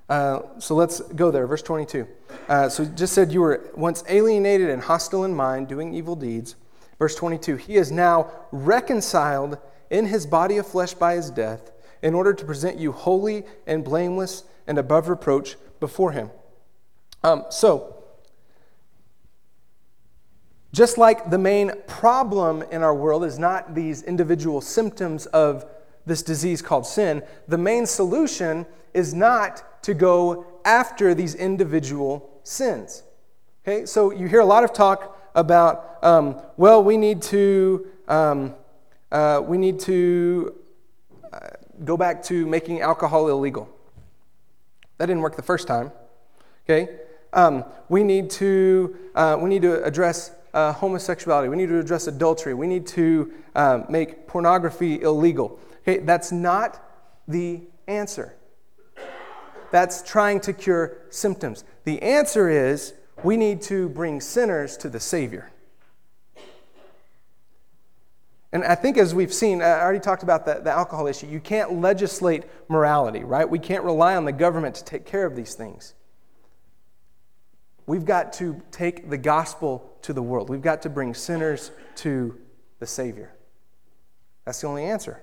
Uh, 0.10 0.42
so 0.58 0.76
let's 0.76 1.00
go 1.02 1.32
there, 1.32 1.46
verse 1.46 1.62
22. 1.62 2.08
Uh, 2.48 2.68
so 2.68 2.84
just 2.84 3.14
said 3.14 3.32
you 3.32 3.42
were 3.42 3.70
once 3.76 4.04
alienated 4.10 4.70
and 4.70 4.82
hostile 4.82 5.24
in 5.24 5.34
mind, 5.34 5.68
doing 5.68 5.94
evil 5.94 6.16
deeds. 6.16 6.56
Verse 6.98 7.16
22 7.16 7.56
He 7.56 7.76
is 7.76 7.92
now 7.92 8.32
reconciled 8.52 9.60
in 9.90 10.06
his 10.06 10.26
body 10.26 10.58
of 10.58 10.68
flesh 10.68 10.94
by 10.94 11.16
his 11.16 11.30
death 11.30 11.72
in 12.02 12.14
order 12.14 12.34
to 12.34 12.46
present 12.46 12.78
you 12.78 12.92
holy 12.92 13.44
and 13.68 13.84
blameless 13.84 14.44
and 14.68 14.78
above 14.78 15.10
reproach 15.10 15.58
before 15.80 16.12
Him. 16.12 16.32
Um, 17.24 17.46
so, 17.50 17.96
just 20.72 20.98
like 20.98 21.30
the 21.30 21.38
main 21.38 21.72
problem 21.88 22.64
in 22.72 22.84
our 22.84 22.96
world 22.96 23.26
is 23.26 23.40
not 23.40 23.74
these 23.76 24.04
individual 24.04 24.62
symptoms 24.62 25.26
of 25.28 25.66
this 26.06 26.22
disease 26.24 26.62
called 26.62 26.86
sin, 26.86 27.24
the 27.48 27.58
main 27.58 27.86
solution 27.86 28.66
is 28.94 29.14
not 29.14 29.64
to 29.82 29.94
go 29.94 30.46
after 30.66 31.14
these 31.14 31.36
individual 31.36 32.30
sins. 32.44 33.04
Okay, 33.68 33.86
so 33.86 34.12
you 34.12 34.28
hear 34.28 34.40
a 34.40 34.46
lot 34.46 34.64
of 34.64 34.74
talk 34.74 35.18
about, 35.36 36.04
um, 36.04 36.42
well, 36.58 36.84
we 36.84 36.98
need 36.98 37.22
to, 37.24 37.88
um, 38.08 38.56
uh, 39.12 39.42
we 39.44 39.58
need 39.58 39.80
to 39.82 40.56
uh, 41.32 41.40
go 41.84 41.98
back 41.98 42.24
to 42.24 42.46
making 42.48 42.82
alcohol 42.82 43.30
illegal. 43.30 43.70
That 44.98 45.06
didn't 45.06 45.22
work 45.22 45.36
the 45.36 45.44
first 45.44 45.68
time. 45.68 45.92
Okay? 46.66 47.00
Um, 47.34 47.64
we, 47.90 48.04
need 48.04 48.30
to, 48.32 48.96
uh, 49.16 49.38
we 49.40 49.50
need 49.50 49.62
to 49.62 49.84
address 49.84 50.32
uh, 50.54 50.74
homosexuality. 50.74 51.50
We 51.50 51.58
need 51.58 51.70
to 51.70 51.80
address 51.80 52.08
adultery. 52.08 52.54
We 52.54 52.68
need 52.68 52.88
to 52.88 53.32
um, 53.56 53.86
make 53.90 54.28
pornography 54.28 55.02
illegal. 55.02 55.60
Okay? 55.82 56.00
That's 56.00 56.32
not 56.32 56.84
the 57.28 57.62
answer. 57.88 58.36
That's 59.72 60.02
trying 60.02 60.40
to 60.42 60.54
cure 60.54 60.98
symptoms. 61.10 61.64
The 61.84 62.02
answer 62.02 62.50
is 62.50 62.94
we 63.24 63.38
need 63.38 63.62
to 63.64 63.90
bring 63.90 64.22
sinners 64.22 64.78
to 64.78 64.90
the 64.90 65.00
Savior. 65.00 65.52
And 68.52 68.64
I 68.64 68.74
think, 68.74 68.98
as 68.98 69.14
we've 69.14 69.34
seen, 69.34 69.62
I 69.62 69.80
already 69.80 70.00
talked 70.00 70.24
about 70.24 70.46
the, 70.46 70.56
the 70.56 70.72
alcohol 70.72 71.06
issue. 71.06 71.28
You 71.28 71.40
can't 71.40 71.80
legislate 71.80 72.46
morality, 72.68 73.24
right? 73.24 73.48
We 73.48 73.60
can't 73.60 73.84
rely 73.84 74.16
on 74.16 74.26
the 74.26 74.32
government 74.32 74.76
to 74.76 74.84
take 74.84 75.06
care 75.06 75.26
of 75.26 75.36
these 75.36 75.54
things. 75.54 75.94
We've 77.86 78.06
got 78.06 78.34
to 78.34 78.62
take 78.72 79.10
the 79.10 79.18
gospel 79.18 79.92
to 80.04 80.14
the 80.14 80.22
world. 80.24 80.50
We've 80.50 80.62
got 80.62 80.82
to 80.84 80.90
bring 80.90 81.14
sinners 81.14 81.72
to 81.98 82.40
the 82.80 82.88
Savior. 82.88 83.34
That's 84.46 84.62
the 84.62 84.68
only 84.68 84.86
answer. 84.86 85.22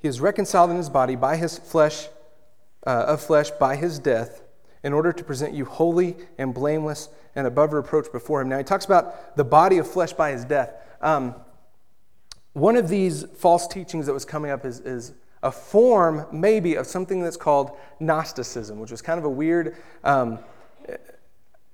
He 0.00 0.08
is 0.08 0.20
reconciled 0.20 0.70
in 0.70 0.76
his 0.76 0.88
body 0.88 1.14
by 1.14 1.36
his 1.36 1.58
flesh, 1.58 2.08
uh, 2.86 3.04
of 3.08 3.20
flesh, 3.20 3.50
by 3.50 3.76
his 3.76 3.98
death, 3.98 4.42
in 4.82 4.92
order 4.92 5.12
to 5.12 5.24
present 5.24 5.52
you 5.52 5.64
holy 5.64 6.16
and 6.38 6.54
blameless 6.54 7.08
and 7.34 7.46
above 7.46 7.72
reproach 7.72 8.10
before 8.10 8.40
him. 8.40 8.48
Now, 8.48 8.58
he 8.58 8.64
talks 8.64 8.86
about 8.86 9.36
the 9.36 9.44
body 9.44 9.78
of 9.78 9.86
flesh 9.86 10.12
by 10.12 10.32
his 10.32 10.44
death. 10.44 10.72
Um, 11.00 11.34
one 12.54 12.76
of 12.76 12.88
these 12.88 13.24
false 13.38 13.66
teachings 13.66 14.06
that 14.06 14.12
was 14.12 14.24
coming 14.24 14.50
up 14.50 14.64
is, 14.64 14.80
is 14.80 15.12
a 15.42 15.52
form, 15.52 16.26
maybe, 16.32 16.74
of 16.74 16.86
something 16.86 17.22
that's 17.22 17.36
called 17.36 17.76
Gnosticism, 18.00 18.80
which 18.80 18.90
was 18.90 19.02
kind 19.02 19.18
of 19.18 19.24
a 19.24 19.30
weird. 19.30 19.76
Um, 20.02 20.38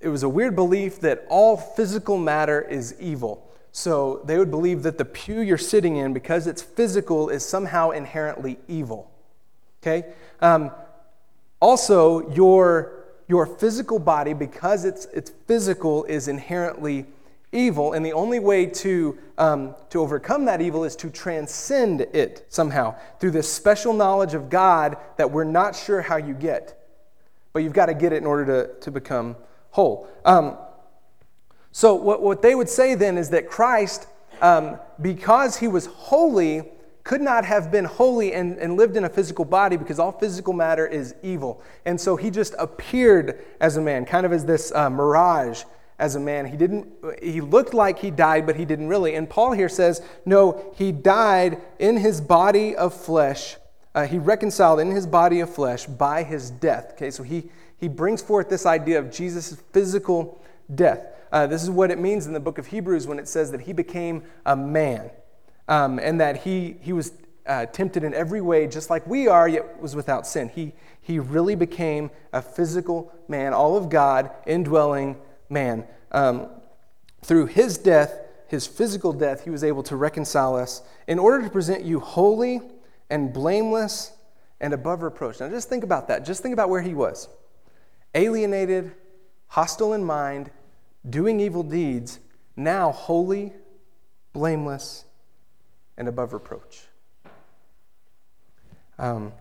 it 0.01 0.09
was 0.09 0.23
a 0.23 0.29
weird 0.29 0.55
belief 0.55 1.01
that 1.01 1.25
all 1.29 1.57
physical 1.57 2.19
matter 2.19 2.61
is 2.61 2.95
evil. 3.01 3.51
So 3.77 4.23
they 4.25 4.39
would 4.39 4.51
believe 4.51 4.85
that 4.85 4.97
the 4.97 5.05
pew 5.05 5.43
you're 5.43 5.59
sitting 5.59 5.97
in, 5.97 6.15
because 6.15 6.47
it's 6.47 6.63
physical, 6.63 7.29
is 7.29 7.45
somehow 7.45 7.91
inherently 7.91 8.59
evil. 8.69 9.11
Okay? 9.83 10.15
Um, 10.41 10.71
also, 11.61 12.33
your 12.33 13.05
your 13.29 13.45
physical 13.45 13.99
body, 13.99 14.33
because 14.33 14.87
it's, 14.87 15.05
it's 15.13 15.31
physical, 15.47 16.05
is 16.05 16.27
inherently 16.27 17.05
evil. 17.53 17.93
And 17.93 18.07
the 18.07 18.15
only 18.15 18.39
way 18.39 18.65
to, 18.65 19.19
um, 19.37 19.75
to 19.91 20.01
overcome 20.01 20.47
that 20.47 20.63
evil 20.63 20.85
is 20.85 20.97
to 20.97 21.11
transcend 21.11 22.01
it 22.01 22.47
somehow 22.49 22.95
through 23.21 23.33
this 23.33 23.53
special 23.53 23.93
knowledge 23.93 24.33
of 24.33 24.49
God 24.49 24.97
that 25.19 25.31
we're 25.31 25.45
not 25.45 25.77
sure 25.77 26.01
how 26.01 26.17
you 26.17 26.33
get. 26.33 26.83
But 27.53 27.63
you've 27.63 27.75
got 27.75 27.87
to 27.87 27.95
get 27.95 28.15
it 28.15 28.17
in 28.17 28.27
order 28.27 28.47
to, 28.47 28.81
to 28.81 28.91
become 28.91 29.37
whole. 29.71 30.09
Um, 30.25 30.57
so, 31.77 31.93
what, 31.93 32.23
what 32.23 32.41
they 32.41 32.55
would 32.55 32.71
say 32.71 32.95
then 32.95 33.19
is 33.19 33.29
that 33.29 33.51
Christ, 33.51 34.07
um, 34.41 34.79
because 35.03 35.59
he 35.59 35.69
was 35.69 35.85
holy, 35.85 36.63
could 37.05 37.21
not 37.21 37.45
have 37.45 37.71
been 37.71 37.85
holy 37.85 38.33
and, 38.33 38.57
and 38.57 38.79
lived 38.79 38.97
in 38.97 39.05
a 39.05 39.11
physical 39.11 39.45
body 39.45 39.77
because 39.77 39.99
all 39.99 40.13
physical 40.13 40.55
matter 40.55 40.87
is 40.87 41.15
evil. 41.23 41.63
And 41.85 42.01
so 42.01 42.17
he 42.17 42.31
just 42.31 42.55
appeared 42.59 43.45
as 43.61 43.77
a 43.77 43.83
man, 43.83 44.07
kind 44.07 44.25
of 44.25 44.33
as 44.33 44.47
this 44.47 44.73
uh, 44.73 44.89
mirage, 44.89 45.65
as 45.99 46.15
a 46.15 46.19
man. 46.19 46.47
He 46.47 46.57
didn't 46.57 46.91
he 47.23 47.43
looked 47.43 47.75
like 47.75 47.99
he 47.99 48.11
died, 48.11 48.47
but 48.47 48.57
he 48.57 48.65
didn't 48.65 48.89
really. 48.89 49.15
And 49.15 49.29
Paul 49.29 49.53
here 49.53 49.69
says, 49.69 50.01
no, 50.25 50.73
he 50.77 50.93
died 50.93 51.61
in 51.79 51.99
his 51.99 52.23
body 52.23 52.75
of 52.75 52.95
flesh. 52.95 53.59
Uh, 53.95 54.07
he 54.07 54.17
reconciled 54.17 54.81
in 54.81 54.93
his 54.93 55.07
body 55.07 55.41
of 55.41 55.55
flesh 55.55 55.85
by 55.85 56.23
his 56.23 56.49
death. 56.49 56.93
Okay, 56.93 57.11
so 57.11 57.23
he 57.23 57.51
he 57.77 57.87
brings 57.87 58.23
forth 58.23 58.49
this 58.49 58.65
idea 58.65 58.99
of 58.99 59.11
Jesus' 59.11 59.61
physical 59.75 60.41
death. 60.75 61.07
Uh, 61.33 61.47
this 61.47 61.63
is 61.63 61.71
what 61.71 61.91
it 61.91 61.99
means 61.99 62.27
in 62.27 62.33
the 62.33 62.41
book 62.41 62.59
of 62.59 62.69
Hebrews 62.69 63.07
when 63.07 63.19
it 63.19 63.29
says 63.29 63.51
that 63.53 63.63
he 63.63 63.73
became 63.73 64.23
a 64.45 64.57
man 64.57 65.11
um, 65.69 65.99
and 65.99 66.21
that 66.21 66.43
he, 66.43 66.77
he 66.81 66.93
was 66.93 67.13
uh, 67.47 67.67
tempted 67.67 68.05
in 68.05 68.15
every 68.15 68.41
way, 68.41 68.67
just 68.67 68.91
like 68.91 69.07
we 69.07 69.29
are, 69.29 69.49
yet 69.49 69.81
was 69.81 69.95
without 69.95 70.27
sin. 70.27 70.49
He, 70.49 70.73
he 71.01 71.19
really 71.19 71.55
became 71.55 72.11
a 72.33 72.43
physical 72.43 73.13
man, 73.29 73.53
all 73.53 73.77
of 73.77 73.89
God, 73.89 74.31
indwelling 74.47 75.17
man. 75.49 75.85
Um, 76.13 76.49
through 77.23 77.47
his 77.47 77.79
death, 77.79 78.21
his 78.49 78.67
physical 78.67 79.13
death, 79.13 79.45
he 79.45 79.51
was 79.51 79.65
able 79.65 79.83
to 79.85 79.97
reconcile 79.97 80.57
us 80.57 80.83
in 81.07 81.19
order 81.19 81.43
to 81.43 81.51
present 81.51 81.85
you 81.85 82.01
holy 82.01 82.61
and 83.11 83.33
blameless 83.33 84.13
and 84.61 84.73
above 84.73 85.03
reproach. 85.03 85.41
Now, 85.41 85.49
just 85.49 85.69
think 85.69 85.85
about 85.85 86.09
that. 86.09 86.25
Just 86.25 86.43
think 86.43 86.53
about 86.53 86.71
where 86.71 86.83
he 86.83 86.95
was 86.95 87.29
alienated, 88.15 88.93
hostile 89.49 89.93
in 89.93 90.05
mind, 90.05 90.51
doing 91.09 91.41
evil 91.41 91.63
deeds, 91.63 92.21
now 92.57 92.93
holy, 92.93 93.53
blameless, 94.33 95.05
and 95.97 96.09
above 96.09 96.33
reproach. 96.33 96.83
Um, 98.99 99.33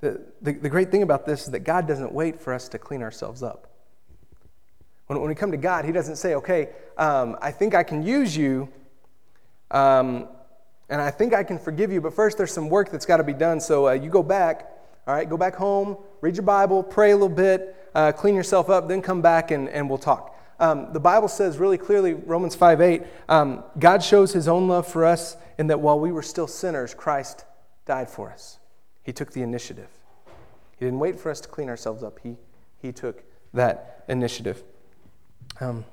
the, 0.00 0.20
the, 0.42 0.52
the, 0.52 0.68
great 0.68 0.90
thing 0.90 1.02
about 1.02 1.26
this 1.26 1.44
is 1.44 1.50
that 1.50 1.60
God 1.60 1.88
doesn't 1.88 2.12
wait 2.12 2.40
for 2.40 2.52
us 2.52 2.68
to 2.68 2.78
clean 2.78 3.02
ourselves 3.02 3.42
up. 3.42 3.68
When, 5.06 5.18
when 5.18 5.28
we 5.28 5.34
come 5.34 5.50
to 5.50 5.56
God, 5.56 5.84
He 5.84 5.92
doesn't 5.92 6.16
say, 6.16 6.34
okay, 6.36 6.68
um, 6.96 7.36
I 7.40 7.50
think 7.50 7.74
I 7.74 7.82
can 7.82 8.02
use 8.02 8.36
you, 8.36 8.68
um, 9.70 10.28
and 10.88 11.00
I 11.00 11.10
think 11.10 11.34
I 11.34 11.42
can 11.42 11.58
forgive 11.58 11.90
you, 11.90 12.00
but 12.00 12.14
first 12.14 12.38
there's 12.38 12.52
some 12.52 12.68
work 12.68 12.92
that's 12.92 13.06
got 13.06 13.16
to 13.16 13.24
be 13.24 13.32
done. 13.32 13.60
So 13.60 13.88
uh, 13.88 13.92
you 13.92 14.08
go 14.08 14.22
back, 14.22 14.70
all 15.06 15.14
right, 15.14 15.28
go 15.28 15.36
back 15.36 15.56
home, 15.56 15.96
read 16.20 16.36
your 16.36 16.44
Bible, 16.44 16.82
pray 16.82 17.10
a 17.10 17.14
little 17.14 17.28
bit, 17.28 17.74
uh, 17.96 18.12
clean 18.12 18.34
yourself 18.34 18.68
up, 18.68 18.88
then 18.88 19.00
come 19.00 19.22
back 19.22 19.50
and, 19.50 19.70
and 19.70 19.88
we'll 19.88 19.96
talk. 19.96 20.38
Um, 20.60 20.92
the 20.92 21.00
Bible 21.00 21.28
says 21.28 21.56
really 21.56 21.78
clearly, 21.78 22.12
Romans 22.12 22.54
5 22.54 22.80
8, 22.80 23.02
um, 23.28 23.64
God 23.78 24.02
shows 24.02 24.32
his 24.32 24.48
own 24.48 24.68
love 24.68 24.86
for 24.86 25.04
us 25.04 25.36
in 25.58 25.68
that 25.68 25.80
while 25.80 25.98
we 25.98 26.12
were 26.12 26.22
still 26.22 26.46
sinners, 26.46 26.94
Christ 26.94 27.46
died 27.86 28.10
for 28.10 28.30
us. 28.30 28.58
He 29.02 29.12
took 29.12 29.32
the 29.32 29.40
initiative. 29.40 29.88
He 30.78 30.84
didn't 30.84 30.98
wait 30.98 31.18
for 31.18 31.30
us 31.30 31.40
to 31.40 31.48
clean 31.48 31.70
ourselves 31.70 32.02
up, 32.02 32.20
he, 32.22 32.36
he 32.80 32.92
took 32.92 33.22
that 33.54 34.04
initiative. 34.08 34.62
Um, 35.58 35.86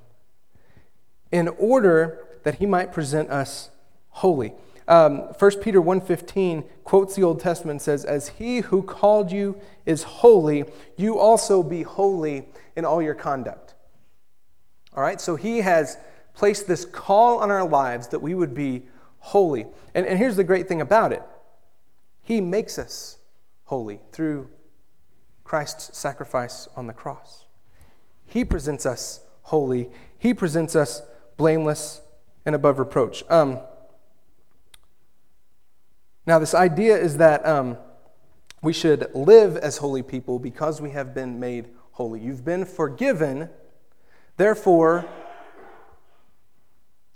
in 1.32 1.48
order 1.48 2.28
that 2.44 2.56
he 2.56 2.66
might 2.66 2.92
present 2.92 3.30
us 3.30 3.70
holy. 4.10 4.54
Um, 4.88 5.20
1 5.40 5.52
Peter 5.62 5.82
1.15 5.82 6.66
quotes 6.84 7.16
the 7.16 7.24
Old 7.24 7.40
Testament 7.40 7.82
says, 7.82 8.04
As 8.04 8.30
he 8.30 8.60
who 8.60 8.82
called 8.84 9.32
you 9.32 9.60
is 9.86 10.04
holy, 10.04 10.66
you 10.98 11.18
also 11.20 11.64
be 11.64 11.84
holy 11.84 12.48
in 12.76 12.86
all 12.86 13.02
your 13.02 13.16
conduct. 13.16 13.76
All 14.96 15.04
right, 15.04 15.20
so 15.20 15.36
he 15.36 15.60
has 15.60 15.98
placed 16.34 16.68
this 16.68 16.86
call 16.86 17.40
on 17.40 17.50
our 17.50 17.68
lives 17.68 18.08
that 18.10 18.20
we 18.20 18.36
would 18.36 18.54
be 18.54 18.84
holy. 19.20 19.66
And, 19.94 20.06
and 20.06 20.18
here's 20.20 20.36
the 20.36 20.44
great 20.44 20.68
thing 20.68 20.82
about 20.82 21.14
it 21.14 21.24
He 22.22 22.42
makes 22.42 22.78
us 22.78 23.18
holy 23.66 24.02
through 24.12 24.50
Christ's 25.44 25.98
sacrifice 25.98 26.68
on 26.76 26.88
the 26.88 26.94
cross. 26.94 27.46
He 28.26 28.44
presents 28.44 28.86
us 28.86 29.22
holy, 29.44 29.90
He 30.18 30.34
presents 30.34 30.76
us 30.76 31.02
blameless 31.38 32.02
and 32.46 32.54
above 32.56 32.80
reproach. 32.80 33.24
Um, 33.30 33.60
now, 36.26 36.40
this 36.40 36.54
idea 36.54 36.96
is 36.98 37.18
that 37.18 37.46
um, 37.46 37.78
we 38.62 38.72
should 38.72 39.14
live 39.14 39.58
as 39.58 39.78
holy 39.78 40.04
people 40.04 40.40
because 40.40 40.80
we 40.82 40.92
have 40.92 41.14
been 41.14 41.40
made 41.40 41.68
holy. 41.92 42.22
You've 42.22 42.46
been 42.46 42.66
forgiven, 42.66 43.50
therefore, 44.38 45.06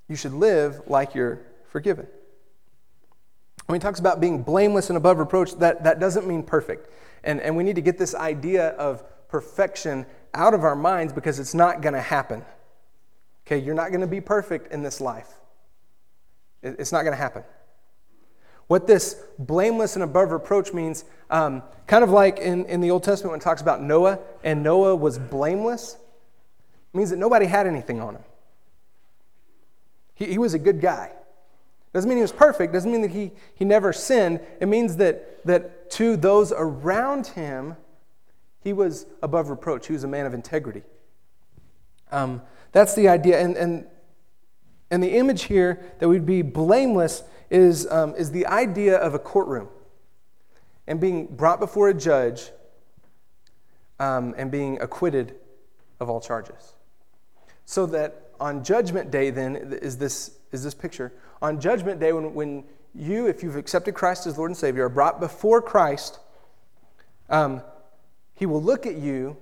you 0.10 0.16
should 0.16 0.34
live 0.34 0.82
like 0.88 1.16
you're 1.16 1.40
forgiven. 1.70 2.08
When 3.68 3.80
he 3.80 3.84
talks 3.84 4.00
about 4.00 4.20
being 4.20 4.44
blameless 4.44 4.90
and 4.90 4.98
above 4.98 5.20
reproach, 5.20 5.54
that, 5.60 5.84
that 5.86 6.00
doesn't 6.00 6.28
mean 6.28 6.44
perfect. 6.44 6.90
And, 7.24 7.42
and 7.42 7.56
we 7.56 7.64
need 7.64 7.76
to 7.76 7.82
get 7.82 7.98
this 7.98 8.14
idea 8.14 8.70
of 8.70 9.04
perfection 9.30 10.06
out 10.34 10.54
of 10.54 10.64
our 10.64 10.76
minds 10.76 11.12
because 11.12 11.40
it's 11.40 11.54
not 11.54 11.82
going 11.82 11.94
to 11.94 12.02
happen. 12.02 12.44
Okay, 13.46 13.58
you're 13.58 13.76
not 13.76 13.90
going 13.90 14.02
to 14.02 14.08
be 14.08 14.22
perfect 14.22 14.72
in 14.74 14.84
this 14.84 15.00
life. 15.00 15.30
It's 16.62 16.92
not 16.92 17.04
going 17.04 17.14
to 17.14 17.18
happen. 17.18 17.44
What 18.68 18.86
this 18.86 19.22
blameless 19.40 19.96
and 19.96 20.04
above 20.04 20.32
reproach 20.32 20.74
means, 20.74 21.06
um, 21.30 21.64
kind 21.88 22.04
of 22.04 22.10
like 22.10 22.40
in, 22.40 22.66
in 22.66 22.82
the 22.82 22.92
Old 22.92 23.04
Testament 23.04 23.32
when 23.32 23.40
it 23.40 23.44
talks 23.44 23.62
about 23.62 23.82
Noah, 23.82 24.20
and 24.44 24.62
Noah 24.62 24.96
was 24.96 25.18
blameless, 25.18 25.98
means 26.94 27.10
that 27.10 27.18
nobody 27.18 27.46
had 27.46 27.66
anything 27.66 28.02
on 28.02 28.16
him. 28.16 28.24
He, 30.16 30.26
he 30.26 30.38
was 30.38 30.54
a 30.54 30.60
good 30.60 30.82
guy. 30.82 31.12
Doesn't 31.94 32.10
mean 32.10 32.18
he 32.18 32.22
was 32.22 32.34
perfect, 32.34 32.74
doesn't 32.74 32.92
mean 32.92 33.02
that 33.02 33.12
he, 33.12 33.32
he 33.56 33.64
never 33.64 33.94
sinned. 33.94 34.42
It 34.60 34.68
means 34.68 34.98
that, 34.98 35.46
that 35.46 35.90
to 35.92 36.18
those 36.18 36.52
around 36.52 37.28
him, 37.28 37.78
he 38.60 38.74
was 38.74 39.06
above 39.24 39.50
reproach. 39.50 39.88
He 39.88 39.94
was 39.94 40.04
a 40.04 40.08
man 40.08 40.26
of 40.26 40.34
integrity. 40.34 40.84
Um, 42.12 42.42
that's 42.74 42.96
the 42.96 43.08
idea. 43.08 43.40
And, 43.40 43.56
and, 43.56 43.86
and 44.92 45.02
the 45.02 45.16
image 45.16 45.44
here 45.44 45.86
that 46.00 46.10
we'd 46.10 46.26
be 46.26 46.42
blameless 46.42 47.24
is, 47.50 47.90
um, 47.92 48.16
is 48.16 48.32
the 48.32 48.46
idea 48.48 48.98
of 48.98 49.14
a 49.14 49.20
courtroom 49.20 49.70
and 50.88 51.00
being 51.00 51.28
brought 51.28 51.60
before 51.60 51.90
a 51.90 51.94
judge 51.94 52.52
um, 54.00 54.34
and 54.38 54.52
being 54.52 54.80
acquitted 54.82 55.36
of 56.00 56.10
all 56.10 56.22
charges. 56.22 56.74
So 57.66 57.86
that 57.88 58.32
on 58.40 58.64
Judgment 58.64 59.12
Day, 59.12 59.30
then, 59.30 59.56
is 59.82 59.98
this, 59.98 60.38
is 60.52 60.64
this 60.64 60.74
picture. 60.74 61.12
On 61.42 61.60
Judgment 61.60 62.00
Day, 62.00 62.14
when, 62.14 62.34
when 62.34 62.64
you, 62.94 63.28
if 63.28 63.44
you've 63.44 63.56
accepted 63.56 63.96
Christ 63.96 64.28
as 64.28 64.38
Lord 64.38 64.52
and 64.52 64.58
Savior, 64.58 64.86
are 64.86 64.90
brought 64.90 65.20
before 65.20 65.62
Christ, 65.62 66.20
um, 67.30 67.62
He 68.36 68.46
will 68.46 68.62
look 68.62 68.86
at 68.86 68.96
you 68.96 69.38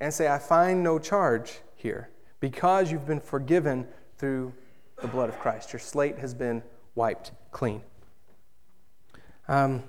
and 0.00 0.12
say, 0.12 0.28
I 0.28 0.38
find 0.38 0.82
no 0.82 0.98
charge 0.98 1.58
here 1.76 2.08
because 2.40 2.90
you've 2.90 3.06
been 3.06 3.20
forgiven 3.20 3.86
through 4.18 4.52
the 5.00 5.08
blood 5.08 5.28
of 5.28 5.38
Christ. 5.38 5.72
Your 5.72 5.80
slate 5.80 6.18
has 6.18 6.34
been 6.34 6.62
wiped 6.94 7.32
clean. 7.50 7.82
Um, 9.48 9.82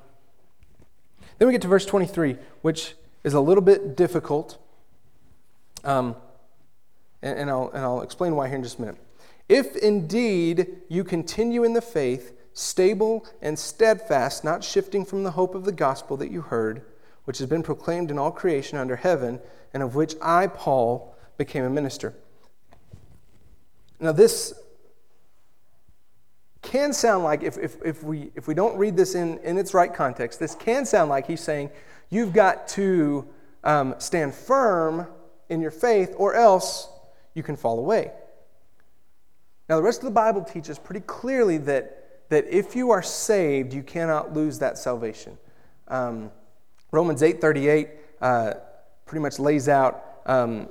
then 1.38 1.48
we 1.48 1.52
get 1.54 1.62
to 1.64 1.68
verse 1.68 1.86
23, 1.86 2.38
which 2.62 2.96
is 3.24 3.34
a 3.34 3.40
little 3.40 3.64
bit 3.64 3.96
difficult. 3.96 4.58
Um, 5.84 6.16
and, 7.22 7.40
and, 7.40 7.50
I'll, 7.50 7.70
and 7.74 7.84
I'll 7.84 8.02
explain 8.02 8.36
why 8.36 8.48
here 8.48 8.58
in 8.58 8.64
just 8.64 8.78
a 8.78 8.82
minute. 8.82 8.98
If 9.48 9.76
indeed 9.76 10.78
you 10.90 11.04
continue 11.04 11.64
in 11.64 11.74
the 11.74 11.82
faith, 11.82 12.34
stable 12.54 13.26
and 13.42 13.60
steadfast, 13.60 14.44
not 14.44 14.64
shifting 14.64 15.06
from 15.06 15.24
the 15.24 15.32
hope 15.32 15.56
of 15.56 15.66
the 15.66 15.72
gospel 15.72 16.18
that 16.18 16.32
you 16.32 16.42
heard, 16.42 16.82
which 17.26 17.38
has 17.40 17.48
been 17.48 17.64
proclaimed 17.64 18.10
in 18.10 18.18
all 18.18 18.32
creation 18.32 18.78
under 18.78 18.96
heaven, 18.96 19.40
and 19.74 19.84
of 19.84 19.94
which 19.94 20.16
I, 20.22 20.48
Paul, 20.48 21.16
became 21.38 21.64
a 21.64 21.70
minister. 21.70 22.14
Now, 24.00 24.12
this 24.12 24.54
can 26.66 26.92
sound 26.92 27.24
like, 27.24 27.44
if, 27.44 27.58
if, 27.58 27.78
if, 27.86 28.04
we, 28.04 28.32
if 28.36 28.48
we 28.48 28.54
don't 28.54 28.78
read 28.78 28.98
this 28.98 29.16
in, 29.16 29.38
in 29.40 29.58
its 29.58 29.74
right 29.74 29.94
context, 29.94 30.40
this 30.40 30.56
can 30.56 30.86
sound 30.86 31.10
like 31.10 31.28
he's 31.28 31.42
saying 31.42 31.70
you've 32.10 32.34
got 32.34 32.68
to 32.70 33.28
um, 33.64 33.96
stand 34.00 34.34
firm 34.34 35.08
in 35.50 35.62
your 35.62 35.72
faith 35.72 36.14
or 36.18 36.34
else 36.34 36.90
you 37.34 37.44
can 37.44 37.56
fall 37.56 37.80
away. 37.80 38.12
Now, 39.70 39.78
the 39.78 39.84
rest 39.84 40.00
of 40.00 40.06
the 40.06 40.12
Bible 40.12 40.44
teaches 40.44 40.78
pretty 40.78 41.02
clearly 41.02 41.58
that, 41.60 42.30
that 42.30 42.46
if 42.48 42.76
you 42.76 42.92
are 42.92 43.02
saved, 43.02 43.74
you 43.74 43.82
cannot 43.84 44.34
lose 44.34 44.60
that 44.60 44.78
salvation. 44.78 45.38
Um, 45.88 46.32
Romans 46.92 47.22
8.38 47.22 47.90
uh, 48.22 48.54
pretty 49.06 49.22
much 49.22 49.40
lays 49.40 49.68
out 49.68 50.22
um, 50.26 50.68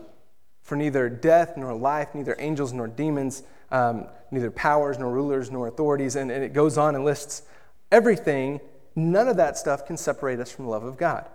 for 0.62 0.76
neither 0.76 1.08
death 1.08 1.56
nor 1.56 1.74
life, 1.74 2.14
neither 2.14 2.36
angels 2.38 2.72
nor 2.72 2.88
demons, 2.88 3.42
um, 3.70 4.06
neither 4.30 4.50
powers 4.50 4.98
nor 4.98 5.10
rulers 5.10 5.50
nor 5.50 5.68
authorities, 5.68 6.16
and, 6.16 6.30
and 6.30 6.44
it 6.44 6.52
goes 6.52 6.78
on 6.78 6.94
and 6.94 7.04
lists 7.04 7.42
everything. 7.90 8.60
None 8.96 9.28
of 9.28 9.36
that 9.36 9.56
stuff 9.56 9.86
can 9.86 9.96
separate 9.96 10.40
us 10.40 10.50
from 10.50 10.66
the 10.66 10.70
love 10.70 10.84
of 10.84 10.96
God. 10.96 11.28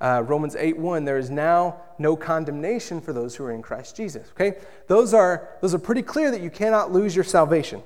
Uh, 0.00 0.24
Romans 0.26 0.56
8 0.56 0.78
1, 0.78 1.04
there 1.04 1.18
is 1.18 1.30
now 1.30 1.80
no 1.98 2.16
condemnation 2.16 3.00
for 3.00 3.12
those 3.12 3.36
who 3.36 3.44
are 3.44 3.52
in 3.52 3.60
Christ 3.60 3.96
Jesus. 3.96 4.30
Okay? 4.32 4.58
Those 4.86 5.12
are, 5.12 5.50
those 5.60 5.74
are 5.74 5.78
pretty 5.78 6.02
clear 6.02 6.30
that 6.30 6.40
you 6.40 6.50
cannot 6.50 6.90
lose 6.90 7.14
your 7.14 7.24
salvation. 7.24 7.82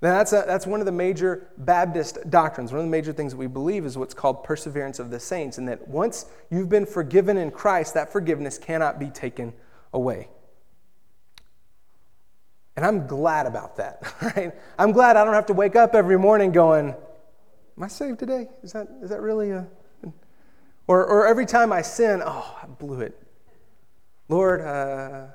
Now, 0.00 0.16
that's, 0.16 0.32
a, 0.32 0.44
that's 0.46 0.66
one 0.66 0.80
of 0.80 0.86
the 0.86 0.92
major 0.92 1.46
Baptist 1.58 2.28
doctrines. 2.28 2.72
One 2.72 2.80
of 2.80 2.86
the 2.86 2.90
major 2.90 3.12
things 3.12 3.32
that 3.32 3.38
we 3.38 3.46
believe 3.46 3.84
is 3.84 3.96
what's 3.96 4.14
called 4.14 4.42
perseverance 4.42 4.98
of 4.98 5.10
the 5.10 5.20
saints, 5.20 5.58
and 5.58 5.68
that 5.68 5.86
once 5.86 6.26
you've 6.50 6.68
been 6.68 6.86
forgiven 6.86 7.36
in 7.36 7.52
Christ, 7.52 7.94
that 7.94 8.10
forgiveness 8.10 8.58
cannot 8.58 8.98
be 8.98 9.10
taken 9.10 9.52
away. 9.92 10.28
And 12.76 12.86
I'm 12.86 13.06
glad 13.06 13.46
about 13.46 13.76
that, 13.76 14.02
right? 14.22 14.54
I'm 14.78 14.92
glad 14.92 15.16
I 15.16 15.24
don't 15.24 15.34
have 15.34 15.46
to 15.46 15.52
wake 15.52 15.76
up 15.76 15.94
every 15.94 16.18
morning 16.18 16.52
going, 16.52 16.94
Am 17.76 17.82
I 17.82 17.88
saved 17.88 18.18
today? 18.18 18.48
Is 18.62 18.72
that, 18.72 18.88
is 19.02 19.10
that 19.10 19.20
really 19.20 19.50
a. 19.50 19.66
Or, 20.86 21.06
or 21.06 21.26
every 21.26 21.46
time 21.46 21.72
I 21.72 21.80
sin, 21.82 22.22
oh, 22.24 22.58
I 22.62 22.66
blew 22.66 23.00
it. 23.00 23.16
Lord, 24.28 24.60
uh, 24.60 25.26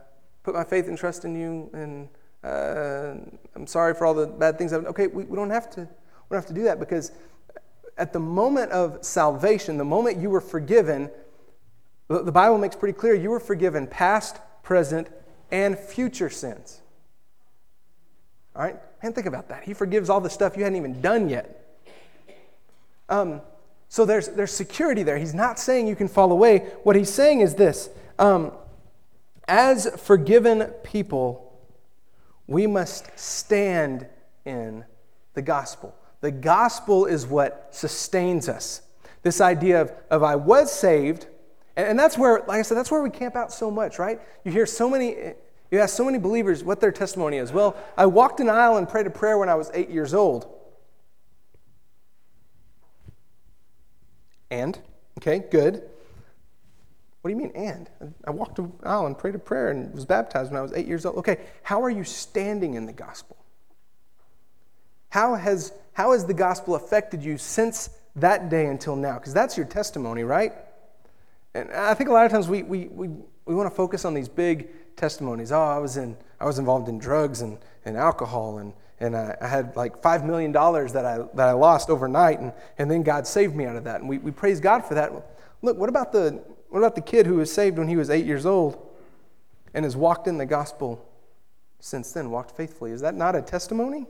put 0.43 0.53
my 0.53 0.63
faith 0.63 0.87
and 0.87 0.97
trust 0.97 1.25
in 1.25 1.35
you, 1.35 1.69
and 1.73 2.09
uh, 2.43 3.15
I'm 3.55 3.65
sorry 3.65 3.93
for 3.93 4.05
all 4.05 4.13
the 4.13 4.27
bad 4.27 4.57
things 4.57 4.73
I've 4.73 4.81
done. 4.81 4.89
Okay, 4.89 5.07
we, 5.07 5.23
we, 5.23 5.35
don't 5.35 5.49
have 5.49 5.69
to, 5.71 5.81
we 5.81 5.87
don't 6.35 6.37
have 6.37 6.45
to 6.47 6.53
do 6.53 6.63
that 6.63 6.79
because 6.79 7.11
at 7.97 8.13
the 8.13 8.19
moment 8.19 8.71
of 8.71 9.03
salvation, 9.03 9.77
the 9.77 9.85
moment 9.85 10.17
you 10.17 10.29
were 10.29 10.41
forgiven, 10.41 11.09
the, 12.07 12.23
the 12.23 12.31
Bible 12.31 12.57
makes 12.57 12.75
pretty 12.75 12.97
clear 12.97 13.15
you 13.15 13.29
were 13.29 13.39
forgiven 13.39 13.87
past, 13.87 14.37
present, 14.63 15.07
and 15.49 15.79
future 15.79 16.29
sins. 16.29 16.81
All 18.57 18.63
right? 18.63 18.75
Man, 19.03 19.13
think 19.13 19.27
about 19.27 19.49
that. 19.49 19.63
He 19.63 19.73
forgives 19.73 20.09
all 20.09 20.19
the 20.19 20.29
stuff 20.29 20.57
you 20.57 20.63
hadn't 20.63 20.77
even 20.77 20.99
done 20.99 21.29
yet. 21.29 21.63
Um, 23.07 23.41
so 23.87 24.03
there's, 24.03 24.29
there's 24.29 24.51
security 24.51 25.03
there. 25.03 25.17
He's 25.17 25.35
not 25.35 25.59
saying 25.59 25.87
you 25.87 25.95
can 25.95 26.07
fall 26.07 26.31
away. 26.31 26.59
What 26.83 26.95
he's 26.95 27.13
saying 27.13 27.41
is 27.41 27.55
this 27.55 27.89
um, 28.19 28.51
as 29.47 29.87
forgiven 30.01 30.63
people, 30.83 31.53
we 32.47 32.67
must 32.67 33.17
stand 33.17 34.07
in 34.43 34.83
the 35.35 35.41
gospel. 35.41 35.95
The 36.21 36.31
gospel 36.31 37.05
is 37.05 37.27
what 37.27 37.69
sustains 37.71 38.49
us. 38.49 38.81
This 39.21 39.39
idea 39.39 39.81
of, 39.81 39.91
of 40.09 40.23
I 40.23 40.35
was 40.35 40.71
saved, 40.71 41.27
and, 41.75 41.87
and 41.87 41.99
that's 41.99 42.17
where, 42.17 42.39
like 42.47 42.59
I 42.59 42.61
said, 42.63 42.75
that's 42.75 42.89
where 42.89 43.03
we 43.03 43.09
camp 43.09 43.35
out 43.35 43.53
so 43.53 43.69
much, 43.69 43.99
right? 43.99 44.19
You 44.43 44.51
hear 44.51 44.65
so 44.65 44.89
many, 44.89 45.33
you 45.71 45.79
ask 45.79 45.95
so 45.95 46.05
many 46.05 46.17
believers 46.17 46.63
what 46.63 46.79
their 46.79 46.91
testimony 46.91 47.37
is. 47.37 47.51
Well, 47.51 47.75
I 47.97 48.05
walked 48.05 48.39
an 48.39 48.49
aisle 48.49 48.77
and 48.77 48.87
prayed 48.87 49.07
a 49.07 49.09
prayer 49.09 49.37
when 49.37 49.49
I 49.49 49.55
was 49.55 49.69
eight 49.73 49.89
years 49.89 50.13
old. 50.13 50.47
And? 54.49 54.79
Okay, 55.17 55.43
good. 55.51 55.83
What 57.21 57.31
do 57.31 57.35
you 57.35 57.41
mean, 57.41 57.51
and? 57.55 57.89
I 58.25 58.31
walked 58.31 58.59
an 58.59 58.71
aisle 58.83 59.07
and 59.07 59.17
prayed 59.17 59.35
a 59.35 59.39
prayer 59.39 59.71
and 59.71 59.93
was 59.93 60.05
baptized 60.05 60.51
when 60.51 60.59
I 60.59 60.61
was 60.61 60.71
eight 60.73 60.87
years 60.87 61.05
old. 61.05 61.17
Okay, 61.17 61.39
how 61.63 61.83
are 61.83 61.89
you 61.89 62.05
standing 62.05 62.75
in 62.75 62.85
the 62.85 62.93
gospel? 62.93 63.35
How 65.09 65.35
has, 65.35 65.73
how 65.93 66.13
has 66.13 66.25
the 66.25 66.33
gospel 66.33 66.75
affected 66.75 67.23
you 67.23 67.37
since 67.37 67.89
that 68.15 68.49
day 68.49 68.67
until 68.67 68.95
now? 68.95 69.15
Because 69.15 69.33
that's 69.33 69.57
your 69.57 69.65
testimony, 69.65 70.23
right? 70.23 70.53
And 71.53 71.71
I 71.71 71.93
think 71.93 72.09
a 72.09 72.13
lot 72.13 72.25
of 72.25 72.31
times 72.31 72.47
we, 72.47 72.63
we, 72.63 72.85
we, 72.87 73.09
we 73.45 73.55
want 73.55 73.69
to 73.69 73.75
focus 73.75 74.05
on 74.05 74.13
these 74.13 74.29
big 74.29 74.69
testimonies. 74.97 75.51
Oh, 75.51 75.61
I 75.61 75.77
was 75.77 75.95
in 75.95 76.17
I 76.39 76.45
was 76.45 76.59
involved 76.59 76.89
in 76.89 76.99
drugs 76.99 77.41
and, 77.41 77.57
and 77.85 77.95
alcohol 77.95 78.57
and, 78.57 78.73
and 78.99 79.15
I, 79.15 79.35
I 79.41 79.47
had 79.47 79.75
like 79.75 80.01
five 80.01 80.25
million 80.25 80.51
dollars 80.51 80.91
that 80.93 81.05
I 81.05 81.19
that 81.35 81.47
I 81.47 81.53
lost 81.53 81.89
overnight 81.89 82.39
and, 82.39 82.51
and 82.77 82.91
then 82.91 83.03
God 83.03 83.25
saved 83.25 83.55
me 83.55 83.65
out 83.65 83.75
of 83.77 83.85
that. 83.85 84.01
And 84.01 84.09
we, 84.09 84.17
we 84.17 84.31
praise 84.31 84.59
God 84.59 84.83
for 84.83 84.95
that. 84.95 85.11
Look, 85.61 85.77
what 85.77 85.87
about 85.87 86.11
the 86.11 86.43
what 86.69 86.79
about 86.79 86.95
the 86.95 87.01
kid 87.01 87.25
who 87.25 87.35
was 87.35 87.51
saved 87.51 87.77
when 87.77 87.87
he 87.87 87.95
was 87.95 88.09
eight 88.09 88.25
years 88.25 88.45
old 88.45 88.85
and 89.73 89.85
has 89.85 89.95
walked 89.95 90.27
in 90.27 90.37
the 90.37 90.45
gospel 90.45 91.07
since 91.79 92.11
then, 92.11 92.29
walked 92.29 92.51
faithfully? 92.57 92.91
Is 92.91 93.01
that 93.01 93.15
not 93.15 93.35
a 93.35 93.41
testimony 93.41 94.07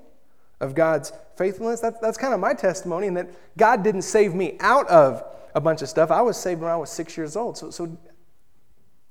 of 0.59 0.73
God's 0.73 1.11
faithfulness? 1.35 1.81
That's, 1.81 1.99
that's 1.99 2.17
kind 2.17 2.33
of 2.33 2.39
my 2.39 2.53
testimony, 2.53 3.07
and 3.07 3.17
that 3.17 3.29
God 3.57 3.83
didn't 3.83 4.01
save 4.03 4.33
me 4.33 4.57
out 4.59 4.87
of 4.87 5.23
a 5.53 5.61
bunch 5.61 5.81
of 5.81 5.89
stuff. 5.89 6.09
I 6.09 6.21
was 6.21 6.37
saved 6.37 6.61
when 6.61 6.71
I 6.71 6.77
was 6.77 6.89
six 6.89 7.15
years 7.15 7.35
old. 7.35 7.57
So, 7.57 7.69
so 7.69 7.97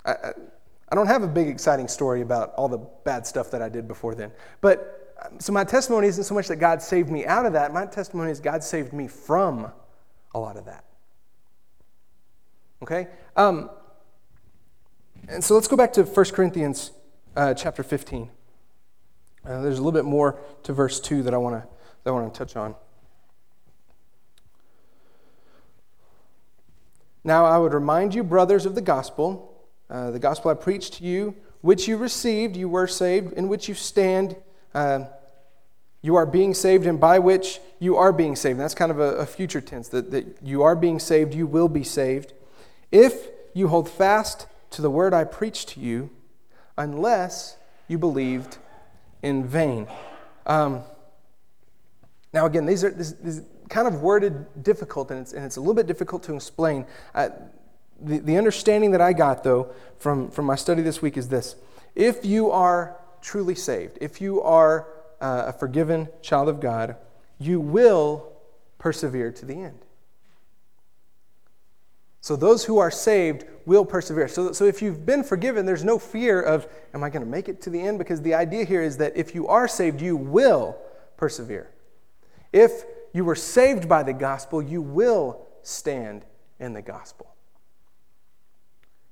I, 0.04 0.12
I 0.12 0.32
don't 0.94 1.08
have 1.08 1.22
a 1.22 1.28
big, 1.28 1.48
exciting 1.48 1.88
story 1.88 2.22
about 2.22 2.54
all 2.54 2.68
the 2.68 2.78
bad 3.04 3.26
stuff 3.26 3.50
that 3.50 3.60
I 3.60 3.68
did 3.68 3.88
before 3.88 4.14
then. 4.14 4.30
But 4.60 5.14
um, 5.24 5.40
so 5.40 5.52
my 5.52 5.64
testimony 5.64 6.06
isn't 6.08 6.24
so 6.24 6.34
much 6.34 6.48
that 6.48 6.56
God 6.56 6.80
saved 6.80 7.10
me 7.10 7.26
out 7.26 7.46
of 7.46 7.54
that. 7.54 7.72
My 7.72 7.86
testimony 7.86 8.30
is 8.30 8.38
God 8.38 8.62
saved 8.62 8.92
me 8.92 9.08
from 9.08 9.72
a 10.34 10.38
lot 10.38 10.56
of 10.56 10.66
that. 10.66 10.84
Okay? 12.82 13.08
Um, 13.34 13.70
and 15.28 15.42
so 15.42 15.54
let's 15.54 15.66
go 15.66 15.76
back 15.76 15.92
to 15.94 16.04
1 16.04 16.24
Corinthians 16.26 16.92
uh, 17.34 17.54
chapter 17.54 17.82
15. 17.82 18.30
Uh, 19.44 19.60
there's 19.62 19.78
a 19.78 19.82
little 19.82 19.92
bit 19.92 20.04
more 20.04 20.38
to 20.62 20.72
verse 20.72 21.00
2 21.00 21.22
that 21.24 21.34
I 21.34 21.38
want 21.38 21.62
to 21.62 21.68
that 22.06 22.10
I 22.10 22.14
want 22.14 22.32
to 22.32 22.38
touch 22.38 22.54
on. 22.54 22.76
Now 27.24 27.44
I 27.44 27.58
would 27.58 27.74
remind 27.74 28.14
you, 28.14 28.22
brothers, 28.22 28.64
of 28.64 28.76
the 28.76 28.80
gospel 28.80 29.55
uh, 29.88 30.10
the 30.10 30.18
gospel 30.18 30.50
I 30.50 30.54
preached 30.54 30.94
to 30.94 31.04
you, 31.04 31.34
which 31.60 31.88
you 31.88 31.96
received, 31.96 32.56
you 32.56 32.68
were 32.68 32.86
saved, 32.86 33.32
in 33.32 33.48
which 33.48 33.68
you 33.68 33.74
stand, 33.74 34.36
uh, 34.74 35.04
you 36.02 36.16
are 36.16 36.26
being 36.26 36.54
saved, 36.54 36.86
and 36.86 37.00
by 37.00 37.18
which 37.18 37.60
you 37.78 37.96
are 37.96 38.12
being 38.12 38.36
saved. 38.36 38.52
And 38.52 38.60
that's 38.60 38.74
kind 38.74 38.90
of 38.90 39.00
a, 39.00 39.16
a 39.16 39.26
future 39.26 39.60
tense 39.60 39.88
that, 39.88 40.10
that 40.10 40.38
you 40.42 40.62
are 40.62 40.76
being 40.76 40.98
saved, 40.98 41.34
you 41.34 41.46
will 41.46 41.68
be 41.68 41.84
saved. 41.84 42.32
If 42.92 43.28
you 43.54 43.68
hold 43.68 43.88
fast 43.88 44.46
to 44.70 44.82
the 44.82 44.90
word 44.90 45.14
I 45.14 45.24
preached 45.24 45.70
to 45.70 45.80
you, 45.80 46.10
unless 46.76 47.56
you 47.88 47.98
believed 47.98 48.58
in 49.22 49.46
vain. 49.46 49.86
Um, 50.46 50.82
now, 52.32 52.46
again, 52.46 52.66
these 52.66 52.84
are 52.84 52.90
this, 52.90 53.12
this 53.12 53.40
kind 53.68 53.88
of 53.88 54.02
worded 54.02 54.62
difficult, 54.62 55.10
and 55.10 55.20
it's, 55.20 55.32
and 55.32 55.44
it's 55.44 55.56
a 55.56 55.60
little 55.60 55.74
bit 55.74 55.86
difficult 55.86 56.22
to 56.24 56.34
explain. 56.34 56.86
Uh, 57.14 57.30
the, 58.00 58.18
the 58.18 58.36
understanding 58.36 58.90
that 58.92 59.00
I 59.00 59.12
got, 59.12 59.44
though, 59.44 59.72
from, 59.98 60.30
from 60.30 60.44
my 60.44 60.56
study 60.56 60.82
this 60.82 61.00
week 61.02 61.16
is 61.16 61.28
this 61.28 61.56
if 61.94 62.24
you 62.24 62.50
are 62.50 63.00
truly 63.22 63.54
saved, 63.54 63.98
if 64.00 64.20
you 64.20 64.42
are 64.42 64.88
uh, 65.20 65.44
a 65.46 65.52
forgiven 65.52 66.08
child 66.22 66.48
of 66.48 66.60
God, 66.60 66.96
you 67.38 67.60
will 67.60 68.32
persevere 68.78 69.32
to 69.32 69.46
the 69.46 69.54
end. 69.54 69.80
So 72.20 72.34
those 72.34 72.64
who 72.64 72.78
are 72.78 72.90
saved 72.90 73.44
will 73.66 73.84
persevere. 73.84 74.26
So, 74.26 74.52
so 74.52 74.64
if 74.64 74.82
you've 74.82 75.06
been 75.06 75.22
forgiven, 75.22 75.64
there's 75.64 75.84
no 75.84 75.98
fear 75.98 76.40
of, 76.42 76.66
am 76.92 77.04
I 77.04 77.08
going 77.08 77.24
to 77.24 77.30
make 77.30 77.48
it 77.48 77.62
to 77.62 77.70
the 77.70 77.80
end? 77.80 77.98
Because 77.98 78.20
the 78.20 78.34
idea 78.34 78.64
here 78.64 78.82
is 78.82 78.96
that 78.96 79.16
if 79.16 79.34
you 79.34 79.46
are 79.46 79.68
saved, 79.68 80.00
you 80.00 80.16
will 80.16 80.76
persevere. 81.16 81.70
If 82.52 82.84
you 83.12 83.24
were 83.24 83.36
saved 83.36 83.88
by 83.88 84.02
the 84.02 84.12
gospel, 84.12 84.60
you 84.60 84.82
will 84.82 85.46
stand 85.62 86.24
in 86.58 86.72
the 86.72 86.82
gospel. 86.82 87.35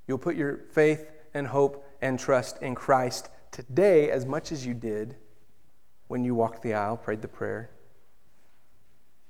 You'll 0.07 0.19
put 0.19 0.37
your 0.37 0.59
faith 0.73 1.11
and 1.33 1.47
hope 1.47 1.87
and 2.01 2.19
trust 2.19 2.61
in 2.63 2.75
Christ 2.75 3.29
today 3.51 4.11
as 4.11 4.27
much 4.27 4.53
as 4.53 4.67
you 4.67 4.75
did 4.75 5.17
when 6.09 6.25
you 6.25 6.35
walked 6.35 6.63
the 6.63 6.75
aisle, 6.75 6.97
prayed 6.97 7.23
the 7.23 7.29
prayer, 7.29 7.71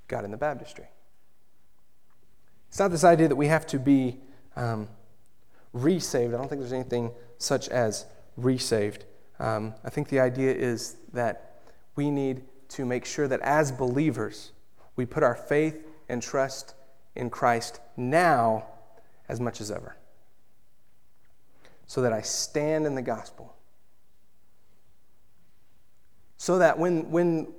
got 0.07 0.25
in 0.25 0.31
the 0.31 0.37
baptistry. 0.37 0.87
It's 2.67 2.79
not 2.79 2.91
this 2.91 3.03
idea 3.03 3.27
that 3.27 3.35
we 3.35 3.47
have 3.47 3.65
to 3.67 3.79
be 3.79 4.17
um, 4.55 4.89
resaved. 5.73 6.33
I 6.33 6.37
don't 6.37 6.49
think 6.49 6.61
there's 6.61 6.73
anything 6.73 7.11
such 7.37 7.69
as 7.69 8.05
resaved. 8.35 9.05
Um, 9.39 9.73
I 9.83 9.89
think 9.89 10.09
the 10.09 10.19
idea 10.19 10.53
is 10.53 10.97
that 11.13 11.61
we 11.95 12.11
need 12.11 12.43
to 12.69 12.85
make 12.85 13.05
sure 13.05 13.27
that 13.27 13.39
as 13.41 13.71
believers, 13.71 14.51
we 14.95 15.05
put 15.05 15.23
our 15.23 15.35
faith 15.35 15.85
and 16.09 16.21
trust 16.21 16.73
in 17.15 17.29
Christ 17.29 17.79
now 17.95 18.65
as 19.29 19.39
much 19.39 19.61
as 19.61 19.71
ever 19.71 19.95
so 21.87 22.01
that 22.01 22.13
I 22.13 22.21
stand 22.21 22.85
in 22.85 22.95
the 22.95 23.01
gospel. 23.01 23.55
So 26.37 26.59
that 26.59 26.77
when, 26.77 27.09
when 27.11 27.53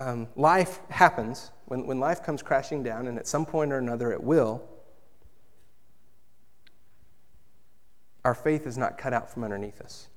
um, 0.00 0.28
life 0.36 0.80
happens, 0.90 1.50
when, 1.66 1.86
when 1.86 1.98
life 2.00 2.22
comes 2.22 2.42
crashing 2.42 2.82
down, 2.82 3.06
and 3.06 3.18
at 3.18 3.26
some 3.26 3.44
point 3.44 3.72
or 3.72 3.78
another 3.78 4.12
it 4.12 4.22
will, 4.22 4.62
our 8.24 8.34
faith 8.34 8.66
is 8.66 8.76
not 8.76 8.98
cut 8.98 9.12
out 9.12 9.30
from 9.30 9.44
underneath 9.44 9.80
us. 9.80 10.08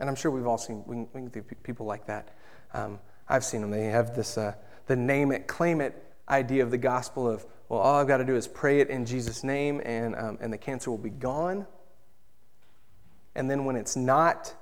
And 0.00 0.08
I'm 0.08 0.16
sure 0.16 0.30
we've 0.30 0.46
all 0.46 0.58
seen 0.58 0.82
we, 0.86 1.06
we 1.18 1.28
people 1.62 1.86
like 1.86 2.06
that. 2.06 2.36
Um, 2.72 2.98
I've 3.28 3.44
seen 3.44 3.60
them. 3.60 3.70
They 3.70 3.86
have 3.86 4.14
this 4.14 4.36
uh, 4.36 4.54
the 4.86 4.96
name 4.96 5.32
it, 5.32 5.46
claim 5.46 5.80
it 5.80 6.13
idea 6.28 6.62
of 6.62 6.70
the 6.70 6.78
gospel 6.78 7.28
of 7.28 7.46
well, 7.68 7.80
all 7.80 8.00
I've 8.00 8.08
got 8.08 8.18
to 8.18 8.24
do 8.24 8.36
is 8.36 8.46
pray 8.46 8.80
it 8.80 8.90
in 8.90 9.06
Jesus' 9.06 9.42
name 9.42 9.80
and, 9.84 10.14
um, 10.16 10.38
and 10.40 10.52
the 10.52 10.58
cancer 10.58 10.90
will 10.90 10.98
be 10.98 11.10
gone. 11.10 11.66
And 13.34 13.50
then 13.50 13.64
when 13.64 13.74
it's 13.74 13.96
not, 13.96 14.54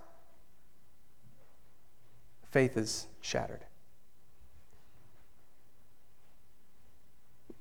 faith 2.51 2.77
is 2.77 3.07
shattered. 3.21 3.65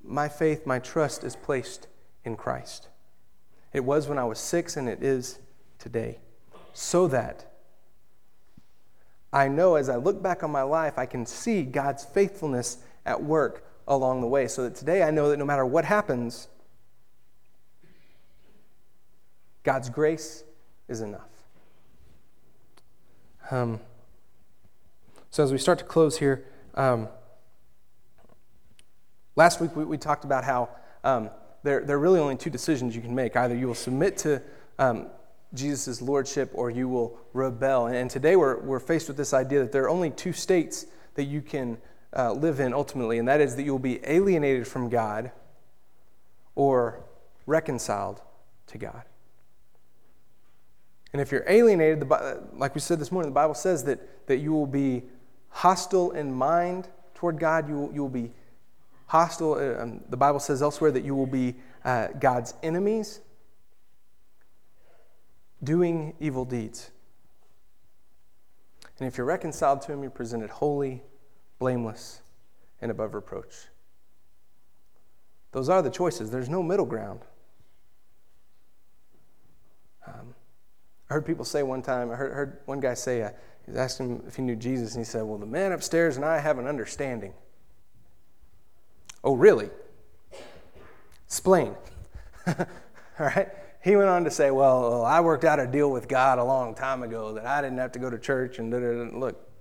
My 0.02 0.28
faith, 0.28 0.64
my 0.64 0.78
trust 0.78 1.24
is 1.24 1.36
placed 1.36 1.88
in 2.24 2.36
Christ. 2.36 2.88
It 3.72 3.80
was 3.80 4.08
when 4.08 4.18
I 4.18 4.24
was 4.24 4.38
six, 4.38 4.76
and 4.76 4.88
it 4.88 5.02
is 5.02 5.38
today. 5.78 6.18
So 6.72 7.08
that 7.08 7.52
I 9.32 9.48
know 9.48 9.76
as 9.76 9.88
I 9.88 9.96
look 9.96 10.22
back 10.22 10.42
on 10.42 10.50
my 10.50 10.62
life, 10.62 10.98
I 10.98 11.06
can 11.06 11.24
see 11.24 11.62
God's 11.62 12.04
faithfulness 12.04 12.78
at 13.06 13.22
work 13.22 13.64
along 13.88 14.20
the 14.20 14.26
way. 14.26 14.48
So 14.48 14.64
that 14.64 14.74
today 14.74 15.02
I 15.02 15.10
know 15.10 15.30
that 15.30 15.38
no 15.38 15.44
matter 15.44 15.66
what 15.66 15.84
happens, 15.84 16.48
God's 19.62 19.88
grace 19.90 20.44
is 20.88 21.00
enough. 21.00 21.28
Um, 23.50 23.80
so, 25.30 25.42
as 25.42 25.52
we 25.52 25.58
start 25.58 25.78
to 25.78 25.84
close 25.84 26.18
here, 26.18 26.44
um, 26.74 27.08
last 29.36 29.60
week 29.60 29.74
we, 29.76 29.84
we, 29.84 29.98
talked 29.98 30.24
about 30.24 30.44
how 30.44 30.68
um, 31.04 31.30
there, 31.62 31.84
there 31.84 31.96
are 31.96 32.00
really 32.00 32.20
only 32.20 32.36
two 32.36 32.50
decisions 32.50 32.94
you 32.96 33.02
can 33.02 33.14
make. 33.14 33.36
Either 33.36 33.54
you 33.54 33.66
will 33.66 33.74
submit 33.74 34.16
to 34.18 34.42
um, 34.78 35.06
Jesus' 35.54 36.00
lordship 36.00 36.50
or 36.54 36.70
you 36.70 36.88
will 36.88 37.18
rebel. 37.32 37.86
And 37.86 38.10
today 38.10 38.36
we're, 38.36 38.58
we're 38.60 38.80
faced 38.80 39.08
with 39.08 39.16
this 39.16 39.34
idea 39.34 39.60
that 39.60 39.72
there 39.72 39.84
are 39.84 39.90
only 39.90 40.10
two 40.10 40.32
states 40.32 40.86
that 41.14 41.24
you 41.24 41.40
can 41.40 41.78
uh, 42.16 42.32
live 42.32 42.60
in 42.60 42.74
ultimately, 42.74 43.18
and 43.18 43.28
that 43.28 43.40
is 43.40 43.56
that 43.56 43.62
you 43.62 43.72
will 43.72 43.78
be 43.78 44.00
alienated 44.04 44.66
from 44.66 44.88
God 44.88 45.30
or 46.54 47.04
reconciled 47.46 48.20
to 48.68 48.78
God. 48.78 49.02
And 51.12 51.20
if 51.20 51.30
you're 51.30 51.44
alienated, 51.46 52.00
the, 52.00 52.42
like 52.54 52.74
we 52.74 52.80
said 52.80 52.98
this 52.98 53.12
morning, 53.12 53.30
the 53.30 53.34
Bible 53.34 53.54
says 53.54 53.84
that, 53.84 54.26
that 54.26 54.38
you 54.38 54.52
will 54.52 54.66
be 54.66 55.02
hostile 55.50 56.12
in 56.12 56.32
mind 56.32 56.88
toward 57.14 57.38
God. 57.38 57.68
You 57.68 57.74
will, 57.74 57.92
you 57.92 58.00
will 58.02 58.08
be 58.08 58.30
hostile. 59.06 59.54
Uh, 59.54 59.82
um, 59.82 60.00
the 60.08 60.16
Bible 60.16 60.40
says 60.40 60.62
elsewhere 60.62 60.90
that 60.90 61.04
you 61.04 61.14
will 61.14 61.26
be 61.26 61.54
uh, 61.84 62.08
God's 62.18 62.54
enemies, 62.62 63.20
doing 65.62 66.14
evil 66.18 66.44
deeds. 66.44 66.90
And 68.98 69.06
if 69.06 69.18
you're 69.18 69.26
reconciled 69.26 69.82
to 69.82 69.92
Him, 69.92 70.02
you're 70.02 70.10
presented 70.10 70.48
holy, 70.48 71.02
blameless, 71.62 72.22
and 72.80 72.90
above 72.90 73.14
reproach. 73.14 73.68
Those 75.52 75.68
are 75.68 75.80
the 75.80 75.90
choices. 75.90 76.28
There's 76.28 76.48
no 76.48 76.60
middle 76.60 76.84
ground. 76.84 77.20
Um, 80.08 80.34
I 81.08 81.14
heard 81.14 81.24
people 81.24 81.44
say 81.44 81.62
one 81.62 81.80
time, 81.80 82.10
I 82.10 82.16
heard, 82.16 82.32
heard 82.32 82.58
one 82.64 82.80
guy 82.80 82.94
say, 82.94 83.22
uh, 83.22 83.30
he 83.64 83.70
was 83.70 83.78
asking 83.78 84.08
him 84.08 84.24
if 84.26 84.34
he 84.34 84.42
knew 84.42 84.56
Jesus, 84.56 84.96
and 84.96 85.04
he 85.04 85.08
said, 85.08 85.22
Well, 85.22 85.38
the 85.38 85.46
man 85.46 85.70
upstairs 85.70 86.16
and 86.16 86.24
I 86.24 86.40
have 86.40 86.58
an 86.58 86.66
understanding. 86.66 87.32
Oh, 89.22 89.36
really? 89.36 89.70
Explain. 91.26 91.76
All 92.48 92.56
right? 93.20 93.50
He 93.84 93.94
went 93.94 94.08
on 94.08 94.24
to 94.24 94.32
say, 94.32 94.50
well, 94.50 95.04
I 95.04 95.20
worked 95.20 95.44
out 95.44 95.60
a 95.60 95.66
deal 95.68 95.92
with 95.92 96.08
God 96.08 96.40
a 96.40 96.44
long 96.44 96.74
time 96.74 97.04
ago 97.04 97.34
that 97.34 97.46
I 97.46 97.62
didn't 97.62 97.78
have 97.78 97.92
to 97.92 98.00
go 98.00 98.10
to 98.10 98.18
church 98.18 98.58
and 98.58 99.20
look. 99.20 99.51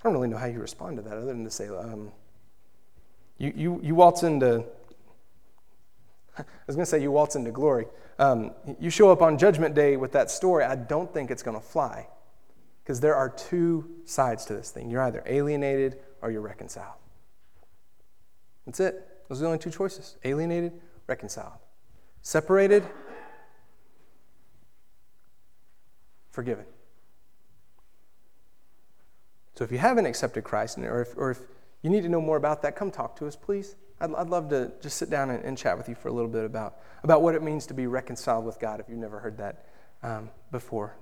I 0.00 0.04
don't 0.04 0.14
really 0.14 0.28
know 0.28 0.38
how 0.38 0.46
you 0.46 0.60
respond 0.60 0.96
to 0.96 1.02
that 1.02 1.12
other 1.12 1.26
than 1.26 1.44
to 1.44 1.50
say, 1.50 1.68
um, 1.68 2.10
you, 3.36 3.52
you, 3.54 3.80
you 3.82 3.94
waltz 3.94 4.22
into, 4.22 4.64
I 6.38 6.44
was 6.66 6.76
going 6.76 6.84
to 6.84 6.90
say 6.90 7.02
you 7.02 7.10
waltz 7.10 7.36
into 7.36 7.50
glory. 7.50 7.86
Um, 8.18 8.52
you 8.78 8.88
show 8.90 9.10
up 9.10 9.20
on 9.20 9.36
Judgment 9.36 9.74
Day 9.74 9.96
with 9.96 10.12
that 10.12 10.30
story, 10.30 10.64
I 10.64 10.76
don't 10.76 11.12
think 11.12 11.30
it's 11.30 11.42
going 11.42 11.58
to 11.58 11.64
fly. 11.64 12.08
Because 12.82 13.00
there 13.00 13.14
are 13.14 13.28
two 13.28 13.88
sides 14.04 14.46
to 14.46 14.54
this 14.54 14.70
thing. 14.70 14.90
You're 14.90 15.02
either 15.02 15.22
alienated 15.26 15.98
or 16.22 16.30
you're 16.30 16.40
reconciled. 16.40 16.96
That's 18.66 18.80
it. 18.80 19.06
Those 19.28 19.38
are 19.38 19.42
the 19.42 19.46
only 19.46 19.58
two 19.58 19.70
choices 19.70 20.16
alienated, 20.24 20.72
reconciled. 21.06 21.52
Separated, 22.22 22.84
forgiven. 26.30 26.64
So 29.60 29.64
if 29.64 29.70
you 29.70 29.76
haven't 29.76 30.06
accepted 30.06 30.42
Christ, 30.42 30.78
or 30.78 31.02
if, 31.02 31.18
or 31.18 31.30
if 31.30 31.42
you 31.82 31.90
need 31.90 32.00
to 32.04 32.08
know 32.08 32.22
more 32.22 32.38
about 32.38 32.62
that, 32.62 32.76
come 32.76 32.90
talk 32.90 33.14
to 33.16 33.26
us, 33.26 33.36
please. 33.36 33.76
I'd, 34.00 34.14
I'd 34.14 34.30
love 34.30 34.48
to 34.48 34.72
just 34.80 34.96
sit 34.96 35.10
down 35.10 35.28
and, 35.28 35.44
and, 35.44 35.58
chat 35.58 35.76
with 35.76 35.86
you 35.86 35.94
for 35.94 36.08
a 36.08 36.12
little 36.12 36.30
bit 36.30 36.46
about, 36.46 36.78
about 37.02 37.20
what 37.20 37.34
it 37.34 37.42
means 37.42 37.66
to 37.66 37.74
be 37.74 37.86
reconciled 37.86 38.46
with 38.46 38.58
God 38.58 38.80
if 38.80 38.88
you've 38.88 38.96
never 38.96 39.18
heard 39.18 39.36
that 39.36 39.66
um, 40.02 40.30
before 40.50 40.94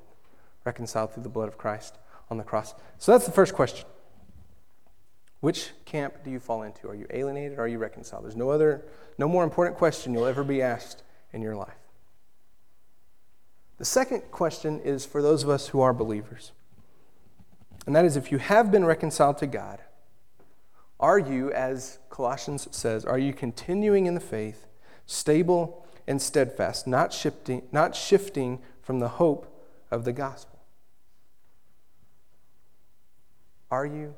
reconciled 0.64 1.14
through 1.14 1.22
the 1.22 1.28
blood 1.28 1.46
of 1.46 1.56
Christ 1.56 1.98
on 2.30 2.36
the 2.36 2.42
cross. 2.42 2.74
So 2.98 3.12
that's 3.12 3.26
the 3.26 3.30
first 3.30 3.54
question. 3.54 3.86
Which 5.38 5.70
camp 5.84 6.24
do 6.24 6.30
you 6.32 6.40
fall 6.40 6.64
into? 6.64 6.88
Are 6.88 6.96
you 6.96 7.06
alienated 7.10 7.60
are 7.60 7.68
you 7.68 7.78
reconciled? 7.78 8.24
There's 8.24 8.34
no 8.34 8.50
other, 8.50 8.84
no 9.18 9.28
more 9.28 9.44
important 9.44 9.78
question 9.78 10.12
you'll 10.12 10.26
ever 10.26 10.42
be 10.42 10.62
asked 10.62 11.04
in 11.32 11.42
your 11.42 11.54
life. 11.54 11.78
The 13.76 13.84
second 13.84 14.22
question 14.32 14.80
is 14.80 15.06
for 15.06 15.22
those 15.22 15.44
of 15.44 15.48
us 15.48 15.68
who 15.68 15.80
are 15.80 15.94
believers. 15.94 16.50
And 17.88 17.96
that 17.96 18.04
is 18.04 18.18
if 18.18 18.30
you 18.30 18.36
have 18.36 18.70
been 18.70 18.84
reconciled 18.84 19.38
to 19.38 19.46
God, 19.46 19.80
are 21.00 21.18
you, 21.18 21.50
as 21.52 21.98
Colossians 22.10 22.68
says, 22.70 23.06
are 23.06 23.18
you 23.18 23.32
continuing 23.32 24.04
in 24.04 24.12
the 24.12 24.20
faith, 24.20 24.66
stable 25.06 25.86
and 26.06 26.20
steadfast, 26.20 26.86
not 26.86 27.14
shifting, 27.14 27.62
not 27.72 27.96
shifting 27.96 28.58
from 28.82 28.98
the 28.98 29.08
hope 29.08 29.66
of 29.90 30.04
the 30.04 30.12
gospel? 30.12 30.58
Are 33.70 33.86
you 33.86 34.14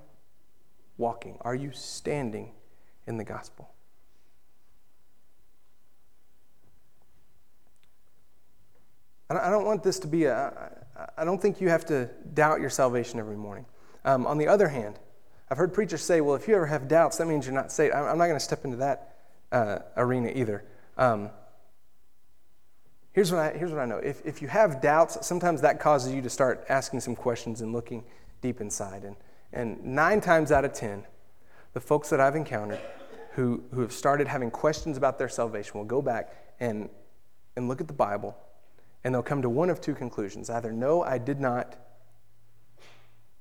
walking? 0.98 1.38
Are 1.42 1.54
you 1.54 1.70
standing 1.70 2.50
in 3.06 3.18
the 3.18 3.24
gospel? 3.24 3.70
I 9.30 9.48
don't 9.48 9.64
want 9.64 9.85
this 9.85 10.00
to 10.00 10.09
be 10.09 10.24
a, 10.24 10.72
I 11.17 11.25
don't 11.25 11.41
think 11.41 11.61
you 11.61 11.69
have 11.69 11.85
to 11.87 12.07
doubt 12.35 12.61
your 12.61 12.71
salvation 12.71 13.19
every 13.19 13.37
morning. 13.37 13.67
Um, 14.05 14.27
on 14.27 14.39
the 14.39 14.47
other 14.47 14.69
hand, 14.69 14.99
I've 15.51 15.59
heard 15.59 15.73
preachers 15.73 16.03
say, 16.03 16.21
well, 16.21 16.35
if 16.35 16.49
you 16.49 16.55
ever 16.55 16.67
have 16.67 16.89
doubts, 16.89 17.19
that 17.19 17.27
means 17.27 17.47
you're 17.47 17.55
not 17.55 17.73
saved. 17.73 17.95
I'm 17.95 18.19
not 18.19 18.27
going 18.27 18.39
to 18.39 18.41
step 18.41 18.65
into 18.65 18.79
that 18.79 19.17
uh, 19.53 19.79
arena 19.97 20.33
either. 20.35 20.65
Um, 20.97 21.31
here's, 23.13 23.33
what 23.33 23.41
I, 23.41 23.59
here's 23.59 23.73
what 23.73 23.81
I 23.81 23.87
know 23.87 23.99
if, 23.99 24.25
if 24.25 24.41
you 24.43 24.49
have 24.49 24.81
doubts, 24.81 25.27
sometimes 25.27 25.61
that 25.63 25.81
causes 25.81 26.13
you 26.13 26.23
to 26.23 26.31
start 26.31 26.65
asking 26.69 27.01
some 27.01 27.17
questions 27.17 27.61
and 27.61 27.73
looking 27.73 28.05
deep 28.41 28.61
inside. 28.61 29.05
And 29.05 29.17
and 29.53 29.85
nine 29.85 30.21
times 30.21 30.53
out 30.53 30.65
of 30.65 30.73
ten, 30.73 31.05
the 31.73 31.81
folks 31.81 32.11
that 32.11 32.21
I've 32.21 32.37
encountered 32.37 32.81
who, 33.33 33.63
who 33.73 33.81
have 33.81 33.93
started 33.93 34.29
having 34.29 34.51
questions 34.51 34.97
about 34.97 35.19
their 35.19 35.29
salvation 35.29 35.79
will 35.79 35.85
go 35.85 36.03
back 36.03 36.35
and, 36.61 36.89
and 37.57 37.69
look 37.69 37.81
at 37.81 37.89
the 37.89 37.93
Bible, 37.93 38.37
and 39.05 39.15
they'll 39.15 39.23
come 39.23 39.43
to 39.43 39.49
one 39.49 39.71
of 39.71 39.81
two 39.81 39.95
conclusions. 39.95 40.51
Either, 40.51 40.73
no, 40.73 41.03
I 41.03 41.19
did 41.19 41.41
not, 41.41 41.77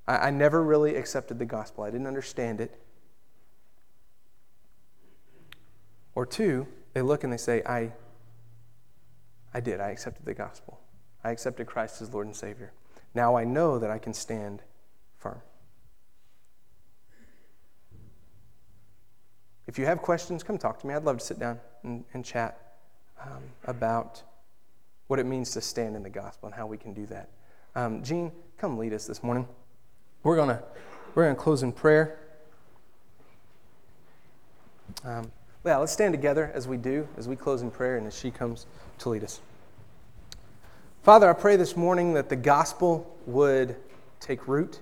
I, 0.06 0.28
I 0.28 0.30
never 0.30 0.62
really 0.62 0.96
accepted 0.96 1.38
the 1.38 1.44
gospel, 1.44 1.84
I 1.84 1.90
didn't 1.90 2.06
understand 2.06 2.60
it. 2.60 2.80
Or 6.14 6.26
two, 6.26 6.66
they 6.92 7.02
look 7.02 7.24
and 7.24 7.32
they 7.32 7.36
say, 7.36 7.62
I, 7.64 7.92
I 9.54 9.60
did, 9.60 9.80
I 9.80 9.90
accepted 9.90 10.24
the 10.26 10.34
gospel. 10.34 10.80
I 11.22 11.30
accepted 11.30 11.66
Christ 11.66 12.02
as 12.02 12.12
Lord 12.12 12.26
and 12.26 12.34
Savior. 12.34 12.72
Now 13.14 13.36
I 13.36 13.44
know 13.44 13.78
that 13.78 13.90
I 13.90 13.98
can 13.98 14.14
stand 14.14 14.62
firm. 15.18 15.40
If 19.66 19.78
you 19.78 19.86
have 19.86 20.02
questions, 20.02 20.42
come 20.42 20.58
talk 20.58 20.80
to 20.80 20.86
me. 20.86 20.94
I'd 20.94 21.04
love 21.04 21.18
to 21.18 21.24
sit 21.24 21.38
down 21.38 21.60
and, 21.84 22.04
and 22.12 22.24
chat 22.24 22.76
um, 23.22 23.42
about 23.64 24.22
what 25.10 25.18
it 25.18 25.26
means 25.26 25.50
to 25.50 25.60
stand 25.60 25.96
in 25.96 26.04
the 26.04 26.10
gospel 26.10 26.46
and 26.46 26.54
how 26.54 26.68
we 26.68 26.76
can 26.78 26.94
do 26.94 27.04
that. 27.06 27.28
Um, 27.74 28.00
Gene, 28.04 28.30
come 28.58 28.78
lead 28.78 28.92
us 28.92 29.08
this 29.08 29.24
morning. 29.24 29.48
We're 30.22 30.36
gonna 30.36 30.62
we're 31.16 31.24
gonna 31.24 31.34
close 31.34 31.64
in 31.64 31.72
prayer. 31.72 32.16
Um, 35.04 35.32
yeah, 35.64 35.78
let's 35.78 35.92
stand 35.92 36.14
together 36.14 36.52
as 36.54 36.68
we 36.68 36.76
do, 36.76 37.08
as 37.18 37.26
we 37.26 37.34
close 37.34 37.62
in 37.62 37.72
prayer, 37.72 37.96
and 37.96 38.06
as 38.06 38.16
she 38.16 38.30
comes 38.30 38.66
to 38.98 39.08
lead 39.08 39.24
us. 39.24 39.40
Father, 41.02 41.28
I 41.28 41.32
pray 41.32 41.56
this 41.56 41.76
morning 41.76 42.14
that 42.14 42.28
the 42.28 42.36
gospel 42.36 43.18
would 43.26 43.74
take 44.20 44.46
root 44.46 44.78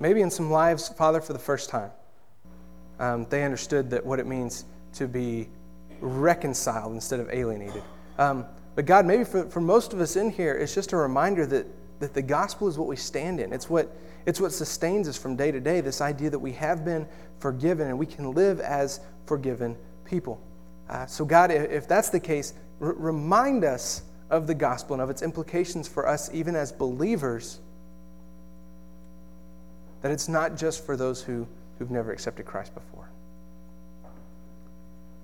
maybe 0.00 0.22
in 0.22 0.30
some 0.30 0.50
lives, 0.50 0.88
Father, 0.88 1.20
for 1.20 1.32
the 1.32 1.38
first 1.38 1.70
time, 1.70 1.90
um, 2.98 3.26
they 3.30 3.44
understood 3.44 3.90
that 3.90 4.04
what 4.04 4.18
it 4.18 4.26
means 4.26 4.64
to 4.94 5.06
be 5.06 5.48
reconciled 6.00 6.92
instead 6.92 7.20
of 7.20 7.30
alienated. 7.30 7.82
Um, 8.18 8.46
but 8.74 8.86
God, 8.86 9.06
maybe 9.06 9.24
for, 9.24 9.48
for 9.48 9.60
most 9.60 9.92
of 9.92 10.00
us 10.00 10.16
in 10.16 10.30
here, 10.30 10.54
it's 10.54 10.74
just 10.74 10.92
a 10.92 10.96
reminder 10.96 11.46
that, 11.46 11.66
that 12.00 12.14
the 12.14 12.22
gospel 12.22 12.68
is 12.68 12.78
what 12.78 12.88
we 12.88 12.96
stand 12.96 13.40
in. 13.40 13.52
It's 13.52 13.68
what, 13.68 13.96
it's 14.26 14.40
what 14.40 14.52
sustains 14.52 15.08
us 15.08 15.16
from 15.16 15.36
day 15.36 15.50
to 15.50 15.60
day, 15.60 15.80
this 15.80 16.00
idea 16.00 16.30
that 16.30 16.38
we 16.38 16.52
have 16.52 16.84
been 16.84 17.06
forgiven 17.40 17.88
and 17.88 17.98
we 17.98 18.06
can 18.06 18.32
live 18.32 18.60
as 18.60 19.00
forgiven 19.26 19.76
people. 20.04 20.40
Uh, 20.88 21.06
so, 21.06 21.24
God, 21.24 21.50
if, 21.50 21.88
that's 21.88 22.08
the 22.08 22.20
case, 22.20 22.54
r- 22.80 22.94
remind 22.94 23.64
us 23.64 24.02
of 24.30 24.46
the 24.46 24.54
gospel 24.54 24.94
and 24.94 25.02
of 25.02 25.10
its 25.10 25.22
implications 25.22 25.88
for 25.88 26.06
us, 26.06 26.30
even 26.32 26.54
as 26.54 26.72
believers 26.72 27.60
that 30.02 30.12
it's 30.12 30.28
not 30.28 30.56
just 30.56 30.84
for 30.84 30.96
those 30.96 31.22
who, 31.22 31.46
who've 31.78 31.90
never 31.90 32.12
accepted 32.12 32.46
Christ 32.46 32.74
before. 32.74 33.07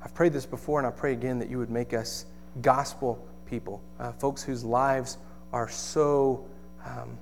I've 0.04 0.14
prayed 0.14 0.34
this 0.34 0.44
before, 0.44 0.78
and 0.78 0.86
I 0.86 0.90
pray 0.90 1.12
again 1.12 1.38
that 1.38 1.48
you 1.48 1.58
would 1.58 1.70
make 1.70 1.94
us 1.94 2.26
gospel 2.60 3.26
people, 3.46 3.82
uh, 3.98 4.12
folks 4.12 4.42
whose 4.42 4.62
lives 4.62 5.16
are 5.52 5.68
so 5.68 6.44
um, 6.84 7.18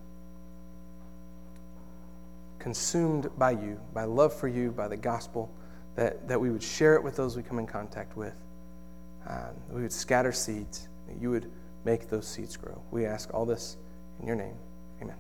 consumed 2.59 3.31
by 3.38 3.53
you, 3.53 3.81
by 3.95 4.05
love 4.05 4.35
for 4.35 4.49
you, 4.49 4.73
by 4.73 4.88
the 4.88 4.97
gospel, 4.97 5.51
that, 5.95 6.27
that 6.27 6.40
we 6.40 6.51
would 6.51 6.62
share 6.62 6.95
it 6.95 7.03
with 7.03 7.16
those 7.16 7.37
we 7.37 7.42
come 7.42 7.59
in 7.59 7.66
contact 7.66 8.16
with. 8.16 8.35
Um, 9.29 9.55
we 9.71 9.83
would 9.83 9.92
scatter 9.92 10.33
seeds, 10.33 10.88
that 11.07 11.21
you 11.21 11.31
would 11.31 11.51
make 11.85 12.09
those 12.09 12.27
seeds 12.27 12.57
grow. 12.57 12.83
We 12.90 13.07
ask 13.07 13.33
all 13.33 13.47
this 13.47 13.77
in 14.21 14.27
your 14.27 14.37
name. 14.37 14.55
Amen. 15.01 15.16